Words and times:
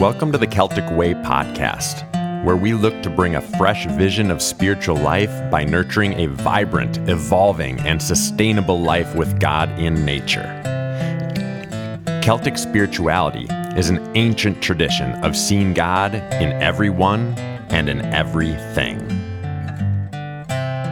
Welcome 0.00 0.32
to 0.32 0.38
the 0.38 0.46
Celtic 0.46 0.90
Way 0.92 1.12
podcast, 1.12 2.10
where 2.42 2.56
we 2.56 2.72
look 2.72 3.02
to 3.02 3.10
bring 3.10 3.34
a 3.34 3.42
fresh 3.58 3.84
vision 3.84 4.30
of 4.30 4.40
spiritual 4.40 4.96
life 4.96 5.50
by 5.50 5.62
nurturing 5.62 6.14
a 6.14 6.26
vibrant, 6.26 6.96
evolving, 7.06 7.78
and 7.80 8.00
sustainable 8.02 8.80
life 8.80 9.14
with 9.14 9.38
God 9.38 9.68
in 9.78 10.06
nature. 10.06 10.46
Celtic 12.22 12.56
spirituality 12.56 13.46
is 13.78 13.90
an 13.90 14.00
ancient 14.16 14.62
tradition 14.62 15.22
of 15.22 15.36
seeing 15.36 15.74
God 15.74 16.14
in 16.14 16.50
everyone 16.62 17.34
and 17.68 17.90
in 17.90 18.00
everything. 18.00 19.06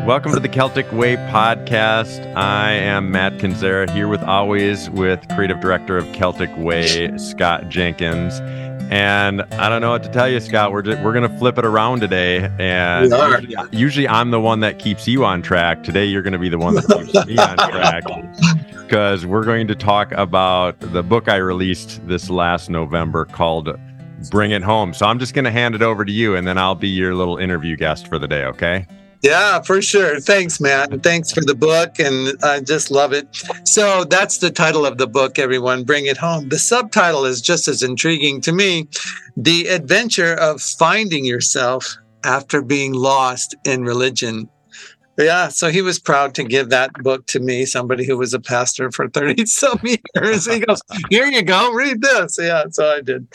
Welcome 0.04 0.32
to 0.32 0.40
the 0.40 0.50
Celtic 0.50 0.90
Way 0.92 1.16
podcast. 1.16 2.34
I 2.36 2.72
am 2.72 3.10
Matt 3.10 3.38
Kinzera 3.38 3.88
here 3.88 4.08
with 4.08 4.22
always 4.22 4.90
with 4.90 5.26
creative 5.28 5.60
director 5.60 5.96
of 5.96 6.10
Celtic 6.12 6.54
Way, 6.58 7.16
Scott 7.16 7.70
Jenkins. 7.70 8.38
And 8.90 9.42
I 9.42 9.68
don't 9.68 9.82
know 9.82 9.90
what 9.90 10.02
to 10.04 10.08
tell 10.08 10.28
you, 10.28 10.40
Scott. 10.40 10.72
We're 10.72 10.82
just, 10.82 11.02
we're 11.02 11.12
gonna 11.12 11.38
flip 11.38 11.58
it 11.58 11.66
around 11.66 12.00
today, 12.00 12.50
and 12.58 13.10
usually, 13.10 13.56
usually, 13.70 14.08
I'm 14.08 14.30
the 14.30 14.40
one 14.40 14.60
that 14.60 14.78
keeps 14.78 15.06
you 15.06 15.24
on 15.24 15.42
track. 15.42 15.82
Today, 15.82 16.06
you're 16.06 16.22
gonna 16.22 16.38
be 16.38 16.48
the 16.48 16.58
one 16.58 16.74
that 16.74 16.86
keeps 16.86 17.26
me 17.26 17.36
on 17.36 17.56
track 17.70 18.04
because 18.72 19.26
we're 19.26 19.44
going 19.44 19.68
to 19.68 19.74
talk 19.74 20.12
about 20.12 20.80
the 20.80 21.02
book 21.02 21.28
I 21.28 21.36
released 21.36 22.06
this 22.08 22.30
last 22.30 22.70
November 22.70 23.26
called 23.26 23.78
"Bring 24.30 24.52
It 24.52 24.62
Home." 24.62 24.94
So 24.94 25.04
I'm 25.04 25.18
just 25.18 25.34
gonna 25.34 25.50
hand 25.50 25.74
it 25.74 25.82
over 25.82 26.04
to 26.06 26.12
you, 26.12 26.34
and 26.36 26.46
then 26.46 26.56
I'll 26.56 26.74
be 26.74 26.88
your 26.88 27.14
little 27.14 27.36
interview 27.36 27.76
guest 27.76 28.08
for 28.08 28.18
the 28.18 28.26
day. 28.26 28.44
Okay? 28.44 28.86
Yeah, 29.22 29.60
for 29.62 29.82
sure. 29.82 30.20
Thanks, 30.20 30.60
Matt. 30.60 31.02
Thanks 31.02 31.32
for 31.32 31.40
the 31.40 31.54
book. 31.54 31.98
And 31.98 32.36
I 32.44 32.60
just 32.60 32.90
love 32.90 33.12
it. 33.12 33.26
So 33.64 34.04
that's 34.04 34.38
the 34.38 34.50
title 34.50 34.86
of 34.86 34.98
the 34.98 35.08
book, 35.08 35.38
everyone. 35.38 35.84
Bring 35.84 36.06
it 36.06 36.16
home. 36.16 36.48
The 36.48 36.58
subtitle 36.58 37.24
is 37.24 37.40
just 37.40 37.66
as 37.66 37.82
intriguing 37.82 38.40
to 38.42 38.52
me 38.52 38.88
The 39.36 39.66
Adventure 39.68 40.34
of 40.34 40.60
Finding 40.62 41.24
Yourself 41.24 41.96
After 42.24 42.62
Being 42.62 42.92
Lost 42.92 43.56
in 43.64 43.82
Religion. 43.82 44.48
Yeah, 45.18 45.48
so 45.48 45.68
he 45.68 45.82
was 45.82 45.98
proud 45.98 46.36
to 46.36 46.44
give 46.44 46.68
that 46.68 46.92
book 47.02 47.26
to 47.26 47.40
me, 47.40 47.66
somebody 47.66 48.06
who 48.06 48.16
was 48.16 48.32
a 48.34 48.38
pastor 48.38 48.92
for 48.92 49.08
30 49.10 49.46
some 49.46 49.80
years. 49.82 50.46
He 50.46 50.60
goes, 50.60 50.80
Here 51.10 51.26
you 51.26 51.42
go, 51.42 51.72
read 51.72 52.02
this. 52.02 52.36
Yeah, 52.38 52.64
so 52.70 52.88
I 52.88 53.00
did. 53.00 53.26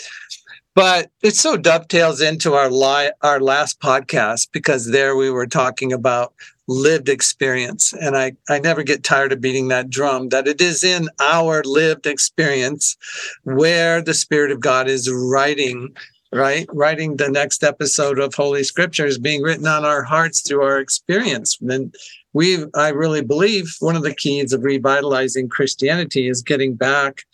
But 0.76 1.12
it 1.22 1.36
so 1.36 1.56
dovetails 1.56 2.20
into 2.20 2.54
our 2.54 2.70
li- 2.70 3.12
our 3.22 3.40
last 3.40 3.80
podcast 3.80 4.50
because 4.52 4.90
there 4.90 5.16
we 5.16 5.30
were 5.30 5.46
talking 5.46 5.94
about 5.94 6.34
lived 6.68 7.10
experience. 7.10 7.94
And 7.94 8.18
I, 8.18 8.34
I 8.50 8.60
never 8.60 8.84
get 8.84 9.04
tired 9.04 9.32
of 9.32 9.42
beating 9.42 9.68
that 9.68 9.90
drum 9.90 10.30
that 10.30 10.48
it 10.48 10.62
is 10.62 10.84
in 10.84 11.10
our 11.20 11.62
lived 11.64 12.08
experience 12.08 12.98
where 13.44 14.02
the 14.02 14.14
Spirit 14.14 14.52
of 14.52 14.62
God 14.62 14.88
is 14.88 15.12
writing, 15.12 15.96
right? 16.32 16.66
Writing 16.72 17.18
the 17.18 17.30
next 17.30 17.64
episode 17.64 18.18
of 18.18 18.34
Holy 18.34 18.64
Scripture 18.64 19.06
is 19.06 19.20
being 19.20 19.42
written 19.42 19.68
on 19.68 19.86
our 19.86 20.04
hearts 20.04 20.42
through 20.42 20.64
our 20.64 20.80
experience. 20.80 21.58
And 21.62 21.94
we, 22.32 22.66
I 22.74 22.90
really 22.90 23.22
believe 23.22 23.76
one 23.80 23.96
of 23.96 24.04
the 24.04 24.16
keys 24.16 24.54
of 24.54 24.64
revitalizing 24.64 25.50
Christianity 25.50 26.28
is 26.28 26.42
getting 26.42 26.76
back 26.76 27.26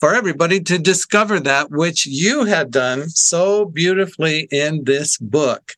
for 0.00 0.14
everybody 0.14 0.60
to 0.60 0.78
discover 0.78 1.40
that 1.40 1.70
which 1.70 2.06
you 2.06 2.44
had 2.44 2.70
done 2.70 3.08
so 3.08 3.64
beautifully 3.64 4.48
in 4.50 4.84
this 4.84 5.16
book. 5.18 5.74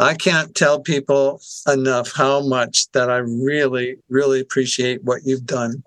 I 0.00 0.14
can't 0.14 0.54
tell 0.54 0.80
people 0.80 1.40
enough 1.66 2.12
how 2.12 2.40
much 2.40 2.90
that 2.92 3.10
I 3.10 3.18
really, 3.18 3.96
really 4.08 4.40
appreciate 4.40 5.04
what 5.04 5.22
you've 5.24 5.46
done. 5.46 5.82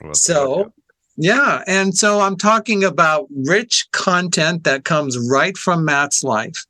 Well, 0.00 0.14
so, 0.14 0.72
yeah. 1.16 1.62
And 1.66 1.96
so 1.96 2.20
I'm 2.20 2.36
talking 2.36 2.84
about 2.84 3.26
rich 3.30 3.88
content 3.92 4.64
that 4.64 4.84
comes 4.84 5.18
right 5.18 5.56
from 5.56 5.84
Matt's 5.84 6.22
life. 6.22 6.64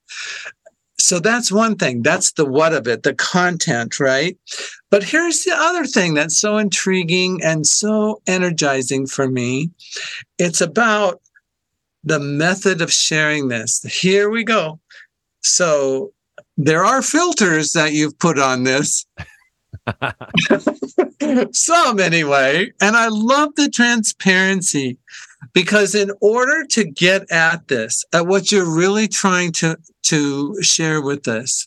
So 1.04 1.18
that's 1.18 1.52
one 1.52 1.76
thing. 1.76 2.00
That's 2.00 2.32
the 2.32 2.46
what 2.46 2.72
of 2.72 2.88
it, 2.88 3.02
the 3.02 3.12
content, 3.12 4.00
right? 4.00 4.38
But 4.90 5.04
here's 5.04 5.44
the 5.44 5.54
other 5.54 5.84
thing 5.84 6.14
that's 6.14 6.38
so 6.38 6.56
intriguing 6.56 7.42
and 7.42 7.66
so 7.66 8.22
energizing 8.26 9.06
for 9.06 9.28
me 9.28 9.70
it's 10.38 10.62
about 10.62 11.20
the 12.04 12.18
method 12.18 12.80
of 12.80 12.90
sharing 12.90 13.48
this. 13.48 13.82
Here 13.82 14.30
we 14.30 14.44
go. 14.44 14.80
So 15.42 16.14
there 16.56 16.86
are 16.86 17.02
filters 17.02 17.72
that 17.72 17.92
you've 17.92 18.18
put 18.18 18.38
on 18.38 18.62
this. 18.62 19.04
Some 21.52 22.00
anyway. 22.00 22.72
And 22.80 22.96
I 22.96 23.08
love 23.08 23.54
the 23.56 23.68
transparency 23.68 24.96
because 25.54 25.94
in 25.94 26.10
order 26.20 26.66
to 26.66 26.84
get 26.84 27.30
at 27.30 27.68
this, 27.68 28.04
at 28.12 28.26
what 28.26 28.52
you're 28.52 28.76
really 28.76 29.08
trying 29.08 29.52
to, 29.52 29.78
to 30.02 30.60
share 30.60 31.00
with 31.00 31.26
us, 31.28 31.66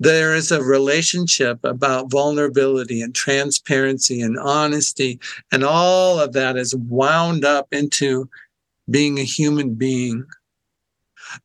there 0.00 0.34
is 0.34 0.50
a 0.50 0.62
relationship 0.62 1.60
about 1.62 2.10
vulnerability 2.10 3.00
and 3.00 3.14
transparency 3.14 4.20
and 4.20 4.36
honesty, 4.38 5.20
and 5.52 5.64
all 5.64 6.18
of 6.18 6.32
that 6.32 6.56
is 6.56 6.74
wound 6.74 7.44
up 7.44 7.68
into 7.70 8.28
being 8.90 9.18
a 9.18 9.24
human 9.24 9.74
being. 9.74 10.26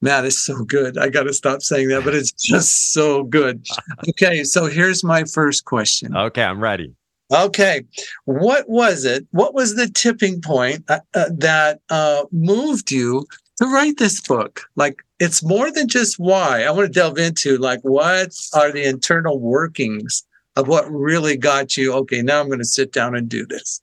Matt 0.02 0.26
is 0.26 0.42
so 0.42 0.66
good. 0.66 0.98
I 0.98 1.10
got 1.10 1.24
to 1.24 1.34
stop 1.34 1.62
saying 1.62 1.88
that, 1.90 2.04
but 2.04 2.16
it's 2.16 2.32
just 2.32 2.92
so 2.92 3.24
good. 3.24 3.66
Okay, 4.10 4.44
so 4.44 4.66
here's 4.66 5.04
my 5.04 5.24
first 5.26 5.66
question. 5.66 6.16
Okay, 6.16 6.44
I'm 6.44 6.62
ready. 6.62 6.94
Okay, 7.32 7.84
what 8.26 8.68
was 8.68 9.06
it? 9.06 9.28
What 9.32 9.54
was 9.54 9.76
the 9.76 9.88
tipping 9.88 10.42
point 10.42 10.84
uh, 10.90 11.00
uh, 11.14 11.30
that 11.38 11.80
uh, 11.90 12.24
moved 12.32 12.92
you 12.92 13.28
to 13.58 13.66
write 13.66 13.98
this 13.98 14.20
book? 14.20 14.64
Like, 14.76 15.04
it's 15.20 15.44
more 15.44 15.72
than 15.72 15.88
just 15.88 16.18
why. 16.18 16.64
I 16.64 16.72
want 16.72 16.88
to 16.88 17.00
delve 17.00 17.20
into 17.20 17.58
like 17.58 17.82
what 17.82 18.34
are 18.54 18.72
the 18.72 18.84
internal 18.84 19.40
workings 19.40 20.24
of 20.56 20.68
what 20.68 20.90
really 20.92 21.38
got 21.38 21.78
you. 21.78 21.94
Okay, 21.94 22.24
now 22.24 22.40
I'm 22.40 22.48
going 22.48 22.60
to 22.60 22.66
sit 22.66 22.92
down 22.92 23.16
and 23.16 23.30
do 23.30 23.46
this. 23.46 23.80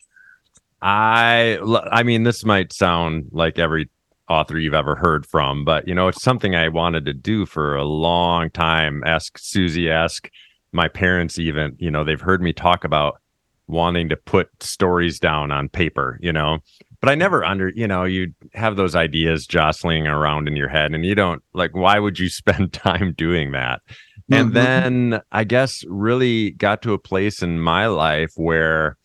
I, 0.83 1.59
I 1.93 2.03
mean, 2.03 2.25
this 2.25 2.45
might 2.45 2.73
sound 2.73 3.29
like 3.31 3.59
every 3.59 3.89
author 4.29 4.59
you've 4.59 4.75
ever 4.75 4.97
heard 4.97 5.25
from, 5.25 5.65
but 5.65 5.87
you 5.87 5.95
know, 5.95 6.09
it's 6.09 6.23
something 6.23 6.57
I 6.57 6.69
wanted 6.69 7.05
to 7.07 7.15
do 7.15 7.47
for 7.47 7.77
a 7.77 7.85
long 7.85 8.51
time. 8.51 9.03
Ask 9.07 9.39
Susie, 9.39 9.89
ask 9.89 10.29
my 10.73 10.89
parents, 10.89 11.39
even. 11.39 11.77
You 11.79 11.93
know, 11.93 12.03
they've 12.03 12.21
heard 12.21 12.43
me 12.43 12.53
talk 12.53 12.85
about 12.85 13.21
wanting 13.69 14.09
to 14.09 14.17
put 14.17 14.49
stories 14.63 15.19
down 15.19 15.51
on 15.51 15.69
paper, 15.69 16.19
you 16.23 16.33
know, 16.33 16.59
but 17.01 17.11
I 17.11 17.15
never 17.15 17.45
under, 17.45 17.69
you 17.69 17.87
know, 17.87 18.05
you 18.05 18.33
have 18.55 18.77
those 18.77 18.95
ideas 18.95 19.47
jostling 19.47 20.07
around 20.07 20.49
in 20.49 20.57
your 20.57 20.69
head 20.69 20.95
and 20.95 21.05
you 21.05 21.15
don't 21.15 21.43
like, 21.53 21.75
why 21.75 21.99
would 21.99 22.19
you 22.19 22.29
spend 22.31 22.73
time 22.73 23.15
doing 23.17 23.53
that? 23.53 23.83
Mm-hmm. 24.31 24.35
And 24.35 24.55
then 24.55 25.21
I 25.33 25.45
guess 25.45 25.85
really 25.89 26.51
got 26.51 26.83
to 26.83 26.93
a 26.93 26.99
place 26.99 27.43
in 27.43 27.61
my 27.61 27.87
life 27.87 28.33
where 28.37 28.97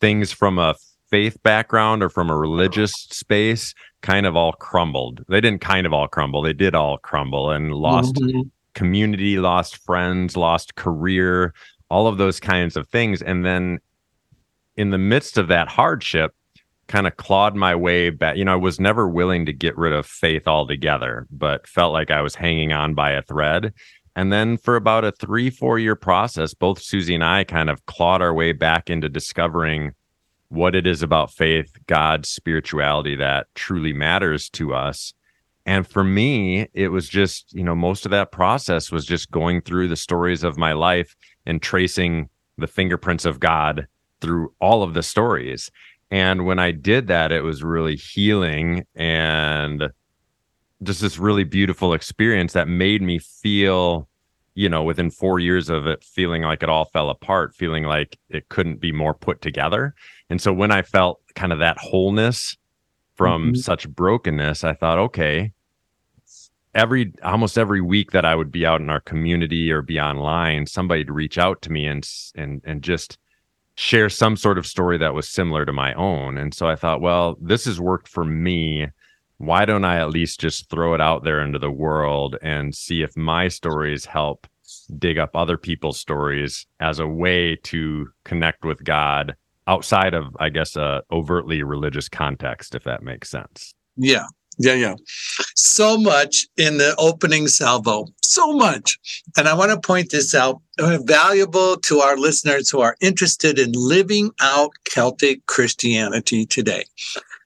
things 0.00 0.32
from 0.32 0.58
a 0.58 0.74
faith 1.10 1.42
background 1.42 2.02
or 2.02 2.08
from 2.08 2.30
a 2.30 2.36
religious 2.36 2.92
space 2.92 3.74
kind 4.02 4.26
of 4.26 4.36
all 4.36 4.52
crumbled. 4.52 5.24
They 5.28 5.40
didn't 5.40 5.60
kind 5.60 5.86
of 5.86 5.92
all 5.92 6.08
crumble, 6.08 6.42
they 6.42 6.52
did 6.52 6.74
all 6.74 6.98
crumble 6.98 7.50
and 7.50 7.72
lost 7.72 8.14
mm-hmm. 8.14 8.40
community, 8.74 9.38
lost 9.38 9.78
friends, 9.84 10.36
lost 10.36 10.74
career, 10.76 11.54
all 11.90 12.06
of 12.06 12.18
those 12.18 12.40
kinds 12.40 12.76
of 12.76 12.88
things. 12.88 13.22
And 13.22 13.44
then 13.44 13.80
in 14.76 14.90
the 14.90 14.98
midst 14.98 15.38
of 15.38 15.48
that 15.48 15.68
hardship, 15.68 16.34
kind 16.86 17.06
of 17.06 17.16
clawed 17.16 17.56
my 17.56 17.74
way 17.74 18.10
back. 18.10 18.36
You 18.36 18.44
know, 18.44 18.52
I 18.52 18.56
was 18.56 18.78
never 18.78 19.08
willing 19.08 19.46
to 19.46 19.52
get 19.52 19.76
rid 19.76 19.92
of 19.92 20.06
faith 20.06 20.46
altogether, 20.46 21.26
but 21.30 21.66
felt 21.66 21.92
like 21.92 22.10
I 22.10 22.20
was 22.20 22.34
hanging 22.34 22.72
on 22.72 22.94
by 22.94 23.12
a 23.12 23.22
thread. 23.22 23.72
And 24.16 24.32
then 24.32 24.56
for 24.56 24.76
about 24.76 25.04
a 25.04 25.12
three, 25.12 25.50
four 25.50 25.78
year 25.78 25.96
process, 25.96 26.54
both 26.54 26.80
Susie 26.80 27.14
and 27.14 27.24
I 27.24 27.44
kind 27.44 27.70
of 27.70 27.84
clawed 27.86 28.22
our 28.22 28.34
way 28.34 28.52
back 28.52 28.90
into 28.90 29.08
discovering 29.08 29.92
what 30.48 30.74
it 30.74 30.86
is 30.86 31.02
about 31.02 31.32
faith, 31.32 31.76
God, 31.86 32.26
spirituality 32.26 33.16
that 33.16 33.46
truly 33.54 33.92
matters 33.92 34.48
to 34.50 34.72
us. 34.72 35.14
And 35.66 35.86
for 35.86 36.04
me, 36.04 36.68
it 36.74 36.88
was 36.88 37.08
just, 37.08 37.52
you 37.54 37.64
know, 37.64 37.74
most 37.74 38.04
of 38.04 38.10
that 38.10 38.30
process 38.30 38.92
was 38.92 39.06
just 39.06 39.30
going 39.30 39.62
through 39.62 39.88
the 39.88 39.96
stories 39.96 40.44
of 40.44 40.58
my 40.58 40.74
life 40.74 41.16
and 41.46 41.60
tracing 41.60 42.28
the 42.58 42.66
fingerprints 42.66 43.24
of 43.24 43.40
God 43.40 43.88
through 44.24 44.52
all 44.60 44.82
of 44.82 44.94
the 44.94 45.02
stories. 45.02 45.70
And 46.10 46.46
when 46.46 46.58
I 46.58 46.70
did 46.70 47.08
that, 47.08 47.32
it 47.32 47.42
was 47.42 47.62
really 47.62 47.96
healing 47.96 48.86
and 48.94 49.90
just 50.82 51.00
this 51.00 51.18
really 51.18 51.44
beautiful 51.44 51.92
experience 51.94 52.52
that 52.52 52.68
made 52.68 53.02
me 53.02 53.18
feel, 53.18 54.08
you 54.54 54.68
know, 54.68 54.82
within 54.82 55.10
four 55.10 55.38
years 55.38 55.68
of 55.68 55.86
it, 55.86 56.04
feeling 56.04 56.42
like 56.42 56.62
it 56.62 56.68
all 56.68 56.84
fell 56.84 57.10
apart, 57.10 57.54
feeling 57.54 57.84
like 57.84 58.18
it 58.28 58.48
couldn't 58.48 58.80
be 58.80 58.92
more 58.92 59.14
put 59.14 59.40
together. 59.40 59.94
And 60.30 60.40
so 60.40 60.52
when 60.52 60.70
I 60.70 60.82
felt 60.82 61.20
kind 61.34 61.52
of 61.52 61.58
that 61.60 61.78
wholeness 61.78 62.56
from 63.14 63.52
mm-hmm. 63.52 63.54
such 63.56 63.88
brokenness, 63.88 64.64
I 64.64 64.74
thought, 64.74 64.98
okay, 64.98 65.52
every 66.74 67.12
almost 67.22 67.56
every 67.56 67.80
week 67.80 68.10
that 68.10 68.24
I 68.24 68.34
would 68.34 68.50
be 68.50 68.66
out 68.66 68.80
in 68.80 68.90
our 68.90 69.00
community 69.00 69.70
or 69.70 69.82
be 69.82 70.00
online, 70.00 70.66
somebody'd 70.66 71.10
reach 71.10 71.38
out 71.38 71.62
to 71.62 71.72
me 71.72 71.86
and 71.86 72.08
and 72.34 72.60
and 72.64 72.82
just 72.82 73.18
share 73.76 74.08
some 74.08 74.36
sort 74.36 74.58
of 74.58 74.66
story 74.66 74.98
that 74.98 75.14
was 75.14 75.28
similar 75.28 75.64
to 75.64 75.72
my 75.72 75.92
own. 75.94 76.38
And 76.38 76.54
so 76.54 76.68
I 76.68 76.76
thought, 76.76 77.00
well, 77.00 77.36
this 77.40 77.64
has 77.64 77.80
worked 77.80 78.08
for 78.08 78.24
me. 78.24 78.88
why 79.38 79.64
don't 79.64 79.84
I 79.84 79.98
at 79.98 80.10
least 80.10 80.40
just 80.40 80.70
throw 80.70 80.94
it 80.94 81.00
out 81.00 81.24
there 81.24 81.40
into 81.42 81.58
the 81.58 81.70
world 81.70 82.36
and 82.42 82.74
see 82.74 83.02
if 83.02 83.16
my 83.16 83.48
stories 83.48 84.04
help 84.04 84.46
dig 84.98 85.18
up 85.18 85.30
other 85.34 85.56
people's 85.58 85.98
stories 85.98 86.66
as 86.80 86.98
a 86.98 87.06
way 87.06 87.56
to 87.56 88.08
connect 88.24 88.64
with 88.64 88.82
God 88.84 89.34
outside 89.66 90.14
of, 90.14 90.36
I 90.38 90.50
guess, 90.50 90.76
a 90.76 91.02
overtly 91.10 91.62
religious 91.62 92.08
context, 92.08 92.74
if 92.74 92.84
that 92.84 93.02
makes 93.02 93.30
sense. 93.30 93.74
Yeah. 93.96 94.26
Yeah, 94.58 94.74
yeah. 94.74 94.94
So 95.56 95.96
much 95.96 96.46
in 96.56 96.78
the 96.78 96.94
opening 96.98 97.48
salvo, 97.48 98.06
so 98.20 98.52
much. 98.52 98.98
And 99.36 99.48
I 99.48 99.54
want 99.54 99.70
to 99.70 99.80
point 99.80 100.10
this 100.10 100.34
out 100.34 100.60
uh, 100.78 100.98
valuable 101.02 101.76
to 101.78 102.00
our 102.00 102.16
listeners 102.16 102.70
who 102.70 102.80
are 102.80 102.96
interested 103.00 103.58
in 103.58 103.72
living 103.72 104.30
out 104.40 104.70
Celtic 104.84 105.46
Christianity 105.46 106.46
today. 106.46 106.84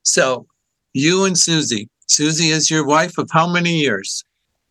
So, 0.03 0.47
you 0.93 1.25
and 1.25 1.39
Susie, 1.39 1.89
Susie 2.07 2.49
is 2.49 2.71
your 2.71 2.87
wife 2.87 3.19
of 3.19 3.31
how 3.31 3.47
many 3.47 3.79
years? 3.79 4.25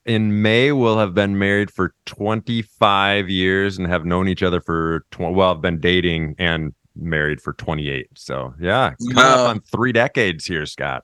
In 0.05 0.41
May, 0.41 0.71
we'll 0.71 0.97
have 0.97 1.13
been 1.13 1.37
married 1.37 1.69
for 1.69 1.93
25 2.05 3.29
years 3.29 3.77
and 3.77 3.87
have 3.87 4.05
known 4.05 4.27
each 4.27 4.41
other 4.41 4.61
for, 4.61 5.05
tw- 5.11 5.19
well, 5.19 5.51
I've 5.51 5.61
been 5.61 5.79
dating 5.79 6.35
and 6.39 6.73
married 6.95 7.41
for 7.41 7.53
28. 7.53 8.07
So, 8.15 8.53
yeah, 8.59 8.93
coming 9.09 9.17
up 9.17 9.49
on 9.49 9.59
three 9.61 9.91
decades 9.91 10.45
here, 10.45 10.65
Scott 10.65 11.03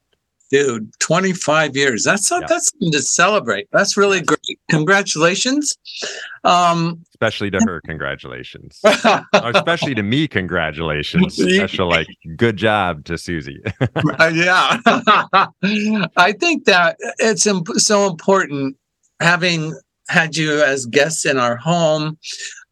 dude 0.54 0.92
25 1.00 1.76
years. 1.76 2.04
That's 2.04 2.30
yeah. 2.30 2.42
that's 2.48 2.70
something 2.70 2.92
to 2.92 3.02
celebrate. 3.02 3.68
That's 3.72 3.98
really 3.98 4.22
great. 4.22 4.60
Congratulations. 4.70 5.76
Um 6.44 7.04
especially 7.10 7.50
to 7.52 7.60
her 7.66 7.82
congratulations. 7.82 8.80
Especially 9.34 9.96
to 9.96 10.04
me 10.04 10.28
congratulations. 10.28 11.36
Special 11.56 11.90
like 11.90 12.08
good 12.38 12.58
job 12.58 13.04
to 13.06 13.18
susie. 13.18 13.62
Uh, 14.20 14.32
yeah. 14.34 14.80
I 16.18 16.34
think 16.34 16.66
that 16.66 16.98
it's 17.18 17.48
imp- 17.48 17.68
so 17.78 18.08
important 18.08 18.78
having 19.20 19.74
had 20.10 20.36
you 20.36 20.62
as 20.62 20.86
guests 20.86 21.26
in 21.26 21.38
our 21.38 21.56
home 21.56 22.18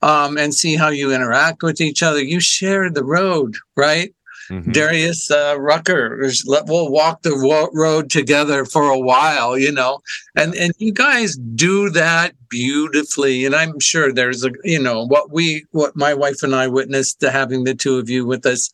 um, 0.02 0.38
and 0.38 0.54
see 0.54 0.76
how 0.76 0.90
you 0.90 1.12
interact 1.12 1.64
with 1.64 1.82
each 1.82 2.04
other. 2.04 2.22
You 2.22 2.40
share 2.40 2.92
the 2.92 3.04
road 3.04 3.56
right 3.76 4.14
mm-hmm. 4.52 4.72
Darius 4.72 5.32
uh, 5.32 5.56
Rucker. 5.58 6.20
We'll 6.46 6.92
walk 6.92 7.22
the 7.22 7.70
road 7.74 8.10
together 8.10 8.66
for 8.66 8.84
a 8.84 9.00
while, 9.00 9.58
you 9.58 9.72
know, 9.72 10.00
and 10.36 10.54
and 10.56 10.74
you 10.78 10.94
guys 10.94 11.38
do 11.38 11.90
that 11.92 12.34
beautifully. 12.50 13.46
And 13.46 13.56
I'm 13.56 13.80
sure 13.80 14.14
there's 14.14 14.44
a, 14.44 14.52
you 14.64 14.80
know, 14.80 15.08
what 15.08 15.32
we, 15.32 15.66
what 15.72 15.96
my 15.96 16.14
wife 16.14 16.44
and 16.44 16.54
I 16.54 16.68
witnessed 16.68 17.20
to 17.22 17.32
having 17.32 17.64
the 17.64 17.74
two 17.74 17.98
of 17.98 18.10
you 18.10 18.26
with 18.26 18.46
us 18.46 18.70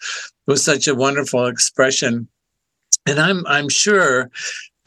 was 0.48 0.64
such 0.64 0.88
a 0.88 0.96
wonderful 0.96 1.46
expression. 1.46 2.28
And 3.06 3.20
I'm 3.20 3.48
I'm 3.48 3.70
sure 3.70 4.30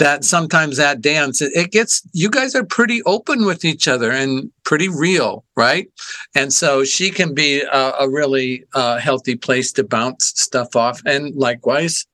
that 0.01 0.25
sometimes 0.25 0.79
that 0.79 1.03
dance 1.03 1.43
it 1.43 1.71
gets 1.71 2.03
you 2.13 2.31
guys 2.31 2.55
are 2.55 2.65
pretty 2.65 3.03
open 3.03 3.45
with 3.45 3.67
each 3.67 3.87
other 3.87 4.11
and 4.11 4.51
pretty 4.65 4.89
real 4.89 5.45
right? 5.57 5.89
And 6.35 6.53
so 6.53 6.85
she 6.85 7.11
can 7.11 7.35
be 7.35 7.61
a, 7.61 7.93
a 8.01 8.09
really 8.09 8.65
uh, 8.75 8.97
healthy 8.99 9.37
place 9.37 9.73
to 9.73 9.85
bounce 9.85 10.33
stuff 10.37 10.75
off. 10.75 11.03
And 11.05 11.35
likewise 11.35 12.07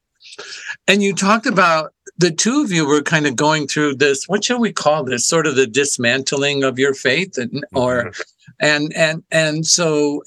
and 0.88 1.00
you 1.00 1.14
talked 1.14 1.46
about 1.46 1.92
the 2.18 2.32
two 2.32 2.62
of 2.62 2.72
you 2.72 2.86
were 2.86 3.02
kind 3.02 3.26
of 3.26 3.36
going 3.36 3.68
through 3.68 3.94
this 3.94 4.24
what 4.26 4.44
shall 4.44 4.58
we 4.58 4.72
call 4.72 5.04
this? 5.04 5.26
Sort 5.26 5.46
of 5.46 5.54
the 5.54 5.66
dismantling 5.66 6.64
of 6.64 6.78
your 6.78 6.92
faith 6.92 7.38
and 7.38 7.64
or 7.72 8.06
mm-hmm. 8.06 8.20
and 8.58 8.92
and 8.96 9.22
and 9.30 9.66
so 9.66 10.22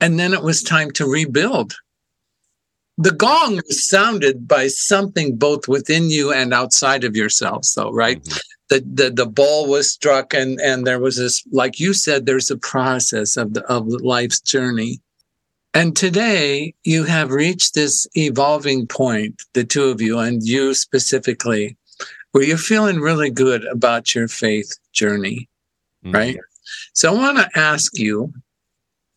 and 0.00 0.18
then 0.18 0.34
it 0.34 0.42
was 0.42 0.62
time 0.64 0.90
to 0.92 1.06
rebuild 1.06 1.76
the 2.98 3.12
gong 3.12 3.56
was 3.56 3.88
sounded 3.88 4.46
by 4.46 4.68
something 4.68 5.36
both 5.36 5.66
within 5.66 6.10
you 6.10 6.32
and 6.32 6.52
outside 6.52 7.04
of 7.04 7.16
yourselves, 7.16 7.70
so 7.70 7.90
right 7.90 8.22
mm-hmm. 8.22 8.38
the, 8.68 9.04
the 9.04 9.10
the 9.10 9.26
ball 9.26 9.66
was 9.66 9.90
struck 9.90 10.34
and 10.34 10.60
and 10.60 10.86
there 10.86 11.00
was 11.00 11.16
this 11.16 11.42
like 11.52 11.80
you 11.80 11.94
said 11.94 12.26
there's 12.26 12.50
a 12.50 12.58
process 12.58 13.36
of 13.36 13.54
the 13.54 13.64
of 13.64 13.86
life's 13.86 14.40
journey 14.40 15.00
and 15.74 15.96
today 15.96 16.74
you 16.84 17.04
have 17.04 17.30
reached 17.30 17.74
this 17.74 18.06
evolving 18.14 18.86
point 18.86 19.42
the 19.54 19.64
two 19.64 19.84
of 19.84 20.00
you 20.00 20.18
and 20.18 20.42
you 20.42 20.74
specifically 20.74 21.76
where 22.32 22.44
you're 22.44 22.56
feeling 22.56 23.00
really 23.00 23.30
good 23.30 23.64
about 23.66 24.14
your 24.14 24.28
faith 24.28 24.78
journey 24.92 25.48
mm-hmm. 26.04 26.14
right 26.14 26.36
so 26.92 27.10
i 27.10 27.16
want 27.16 27.38
to 27.38 27.58
ask 27.58 27.98
you 27.98 28.32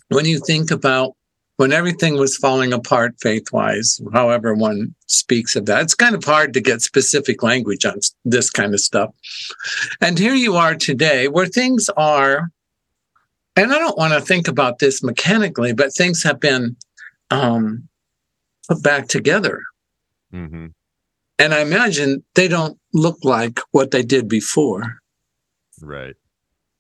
when 0.10 0.25
you 0.25 0.39
think 0.39 0.72
about 0.72 1.16
when 1.57 1.71
everything 1.71 2.17
was 2.17 2.35
falling 2.35 2.73
apart 2.73 3.15
faith 3.21 3.51
wise, 3.53 4.01
however 4.13 4.53
one 4.53 4.93
speaks 5.07 5.55
of 5.55 5.65
that. 5.65 5.83
It's 5.83 5.95
kind 5.95 6.15
of 6.15 6.23
hard 6.23 6.53
to 6.53 6.61
get 6.61 6.81
specific 6.81 7.43
language 7.43 7.85
on 7.85 7.99
this 8.25 8.49
kind 8.49 8.73
of 8.73 8.81
stuff. 8.81 9.11
And 10.01 10.19
here 10.19 10.35
you 10.35 10.55
are 10.55 10.75
today 10.75 11.27
where 11.27 11.45
things 11.45 11.89
are, 11.95 12.49
and 13.55 13.71
I 13.71 13.79
don't 13.79 13.97
want 13.97 14.13
to 14.13 14.21
think 14.21 14.47
about 14.47 14.79
this 14.79 15.01
mechanically, 15.01 15.73
but 15.73 15.93
things 15.93 16.23
have 16.23 16.41
been 16.41 16.75
um, 17.31 17.87
put 18.67 18.83
back 18.83 19.07
together. 19.07 19.61
Mm-hmm. 20.33 20.67
And 21.39 21.53
I 21.53 21.61
imagine 21.61 22.23
they 22.35 22.47
don't 22.49 22.77
look 22.93 23.17
like 23.23 23.59
what 23.71 23.91
they 23.91 24.03
did 24.03 24.27
before. 24.27 24.99
Right. 25.81 26.15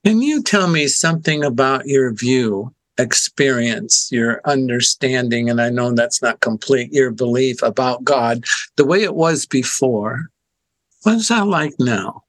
Can 0.05 0.21
you 0.21 0.43
tell 0.43 0.67
me 0.67 0.87
something 0.87 1.43
about 1.43 1.87
your 1.87 2.13
view 2.13 2.74
experience, 2.97 4.09
your 4.11 4.41
understanding, 4.45 5.49
and 5.49 5.61
I 5.61 5.69
know 5.69 5.91
that's 5.91 6.21
not 6.21 6.39
complete, 6.39 6.93
your 6.93 7.11
belief 7.11 7.61
about 7.61 8.03
God, 8.03 8.45
the 8.75 8.85
way 8.85 9.03
it 9.03 9.15
was 9.15 9.45
before, 9.45 10.29
what 11.03 11.15
is 11.15 11.27
that 11.27 11.47
like 11.47 11.73
now? 11.79 12.23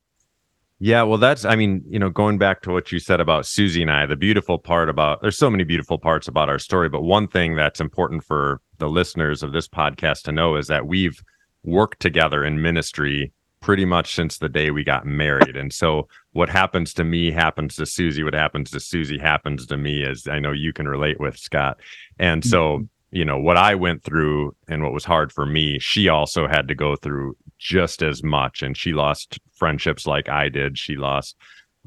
Yeah, 0.78 1.04
well, 1.04 1.16
that's, 1.16 1.46
I 1.46 1.56
mean, 1.56 1.82
you 1.88 1.98
know, 1.98 2.10
going 2.10 2.36
back 2.36 2.60
to 2.62 2.70
what 2.70 2.92
you 2.92 2.98
said 2.98 3.18
about 3.18 3.46
Susie 3.46 3.80
and 3.80 3.90
I, 3.90 4.04
the 4.04 4.16
beautiful 4.16 4.58
part 4.58 4.90
about, 4.90 5.22
there's 5.22 5.38
so 5.38 5.48
many 5.48 5.64
beautiful 5.64 5.98
parts 5.98 6.28
about 6.28 6.50
our 6.50 6.58
story, 6.58 6.90
but 6.90 7.02
one 7.02 7.28
thing 7.28 7.56
that's 7.56 7.80
important 7.80 8.24
for 8.24 8.60
the 8.78 8.88
listeners 8.88 9.42
of 9.42 9.52
this 9.52 9.68
podcast 9.68 10.22
to 10.24 10.32
know 10.32 10.56
is 10.56 10.66
that 10.66 10.86
we've 10.86 11.22
worked 11.64 12.00
together 12.00 12.44
in 12.44 12.60
ministry 12.60 13.32
pretty 13.60 13.84
much 13.84 14.14
since 14.14 14.38
the 14.38 14.48
day 14.48 14.70
we 14.70 14.84
got 14.84 15.06
married. 15.06 15.56
And 15.56 15.72
so 15.72 16.08
what 16.32 16.48
happens 16.48 16.94
to 16.94 17.04
me 17.04 17.30
happens 17.30 17.76
to 17.76 17.86
Susie. 17.86 18.22
What 18.22 18.34
happens 18.34 18.70
to 18.70 18.80
Susie 18.80 19.18
happens 19.18 19.66
to 19.66 19.76
me, 19.76 20.04
as 20.04 20.26
I 20.28 20.38
know 20.38 20.52
you 20.52 20.72
can 20.72 20.86
relate 20.88 21.18
with 21.18 21.36
Scott. 21.36 21.80
And 22.18 22.44
so, 22.44 22.78
mm-hmm. 22.78 22.84
you 23.16 23.24
know, 23.24 23.38
what 23.38 23.56
I 23.56 23.74
went 23.74 24.04
through 24.04 24.54
and 24.68 24.82
what 24.82 24.92
was 24.92 25.04
hard 25.04 25.32
for 25.32 25.46
me, 25.46 25.78
she 25.78 26.08
also 26.08 26.46
had 26.46 26.68
to 26.68 26.74
go 26.74 26.96
through 26.96 27.36
just 27.58 28.02
as 28.02 28.22
much. 28.22 28.62
And 28.62 28.76
she 28.76 28.92
lost 28.92 29.38
friendships 29.54 30.06
like 30.06 30.28
I 30.28 30.48
did. 30.48 30.78
She 30.78 30.96
lost, 30.96 31.36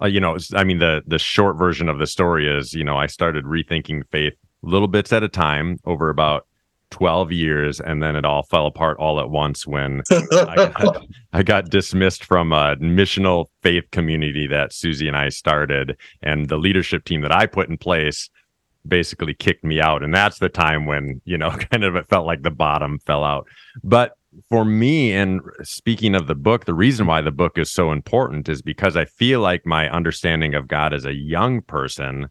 uh, 0.01 0.07
you 0.07 0.19
know, 0.19 0.37
I 0.53 0.63
mean, 0.63 0.79
the 0.79 1.03
the 1.05 1.19
short 1.19 1.57
version 1.57 1.87
of 1.87 1.99
the 1.99 2.07
story 2.07 2.47
is, 2.47 2.73
you 2.73 2.83
know, 2.83 2.97
I 2.97 3.07
started 3.07 3.45
rethinking 3.45 4.03
faith 4.11 4.33
little 4.61 4.87
bits 4.87 5.13
at 5.13 5.23
a 5.23 5.29
time 5.29 5.77
over 5.85 6.09
about 6.09 6.45
12 6.91 7.31
years 7.31 7.79
and 7.79 8.01
then 8.01 8.15
it 8.15 8.25
all 8.25 8.43
fell 8.43 8.65
apart 8.65 8.97
all 8.97 9.19
at 9.19 9.29
once 9.29 9.67
when 9.67 10.01
I, 10.11 10.71
got, 10.75 11.05
I, 11.33 11.43
got, 11.43 11.69
dismissed 11.69 12.25
from 12.25 12.51
a 12.51 12.75
missional 12.77 13.45
faith 13.61 13.89
community 13.91 14.47
that 14.47 14.73
Susie 14.73 15.07
and 15.07 15.17
I 15.17 15.29
started 15.29 15.97
and 16.21 16.49
the 16.49 16.57
leadership 16.57 17.05
team 17.05 17.21
that 17.21 17.31
I 17.31 17.45
put 17.45 17.69
in 17.69 17.77
place 17.77 18.29
basically 18.87 19.33
kicked 19.33 19.63
me 19.63 19.79
out 19.79 20.03
and 20.03 20.13
that's 20.13 20.39
the 20.39 20.49
time 20.49 20.85
when 20.85 21.21
you 21.25 21.37
know 21.37 21.51
kind 21.71 21.83
of 21.83 21.95
it 21.95 22.09
felt 22.09 22.25
like 22.25 22.41
the 22.41 22.51
bottom 22.51 22.99
fell 22.99 23.23
out. 23.23 23.47
But 23.83 24.13
for 24.47 24.63
me 24.63 25.13
and 25.13 25.41
speaking 25.63 26.15
of 26.15 26.27
the 26.27 26.35
book 26.35 26.65
the 26.65 26.73
reason 26.73 27.07
why 27.07 27.21
the 27.21 27.31
book 27.31 27.57
is 27.57 27.71
so 27.71 27.91
important 27.91 28.49
is 28.49 28.61
because 28.61 28.95
I 28.95 29.05
feel 29.05 29.41
like 29.41 29.65
my 29.65 29.89
understanding 29.89 30.55
of 30.55 30.67
God 30.67 30.93
as 30.93 31.05
a 31.05 31.13
young 31.13 31.61
person 31.61 32.29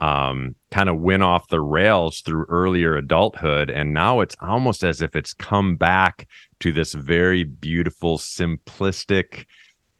um, 0.00 0.54
kind 0.70 0.88
of 0.88 1.00
went 1.00 1.22
off 1.22 1.48
the 1.48 1.60
rails 1.60 2.20
through 2.20 2.46
earlier 2.48 2.96
adulthood. 2.96 3.70
And 3.70 3.92
now 3.92 4.20
it's 4.20 4.36
almost 4.40 4.84
as 4.84 5.02
if 5.02 5.16
it's 5.16 5.34
come 5.34 5.76
back 5.76 6.28
to 6.60 6.72
this 6.72 6.92
very 6.92 7.44
beautiful, 7.44 8.18
simplistic 8.18 9.46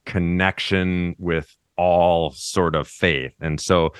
connection 0.05 1.15
with 1.19 1.55
all 1.77 2.31
sort 2.31 2.75
of 2.75 2.89
faith. 2.89 3.33
And 3.41 3.61
so, 3.61 3.93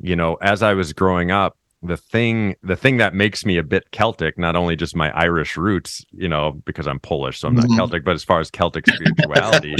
you 0.00 0.16
know, 0.16 0.34
as 0.36 0.62
I 0.62 0.74
was 0.74 0.92
growing 0.92 1.30
up, 1.30 1.56
the 1.82 1.96
thing 1.96 2.56
the 2.62 2.74
thing 2.74 2.96
that 2.96 3.14
makes 3.14 3.44
me 3.44 3.58
a 3.58 3.62
bit 3.62 3.90
celtic 3.92 4.38
not 4.38 4.56
only 4.56 4.76
just 4.76 4.96
my 4.96 5.10
irish 5.12 5.56
roots 5.56 6.04
you 6.10 6.28
know 6.28 6.52
because 6.64 6.86
i'm 6.86 6.98
polish 6.98 7.38
so 7.38 7.48
i'm 7.48 7.54
not 7.54 7.66
mm-hmm. 7.66 7.76
celtic 7.76 8.02
but 8.02 8.14
as 8.14 8.24
far 8.24 8.40
as 8.40 8.50
celtic 8.50 8.86
spirituality 8.86 9.76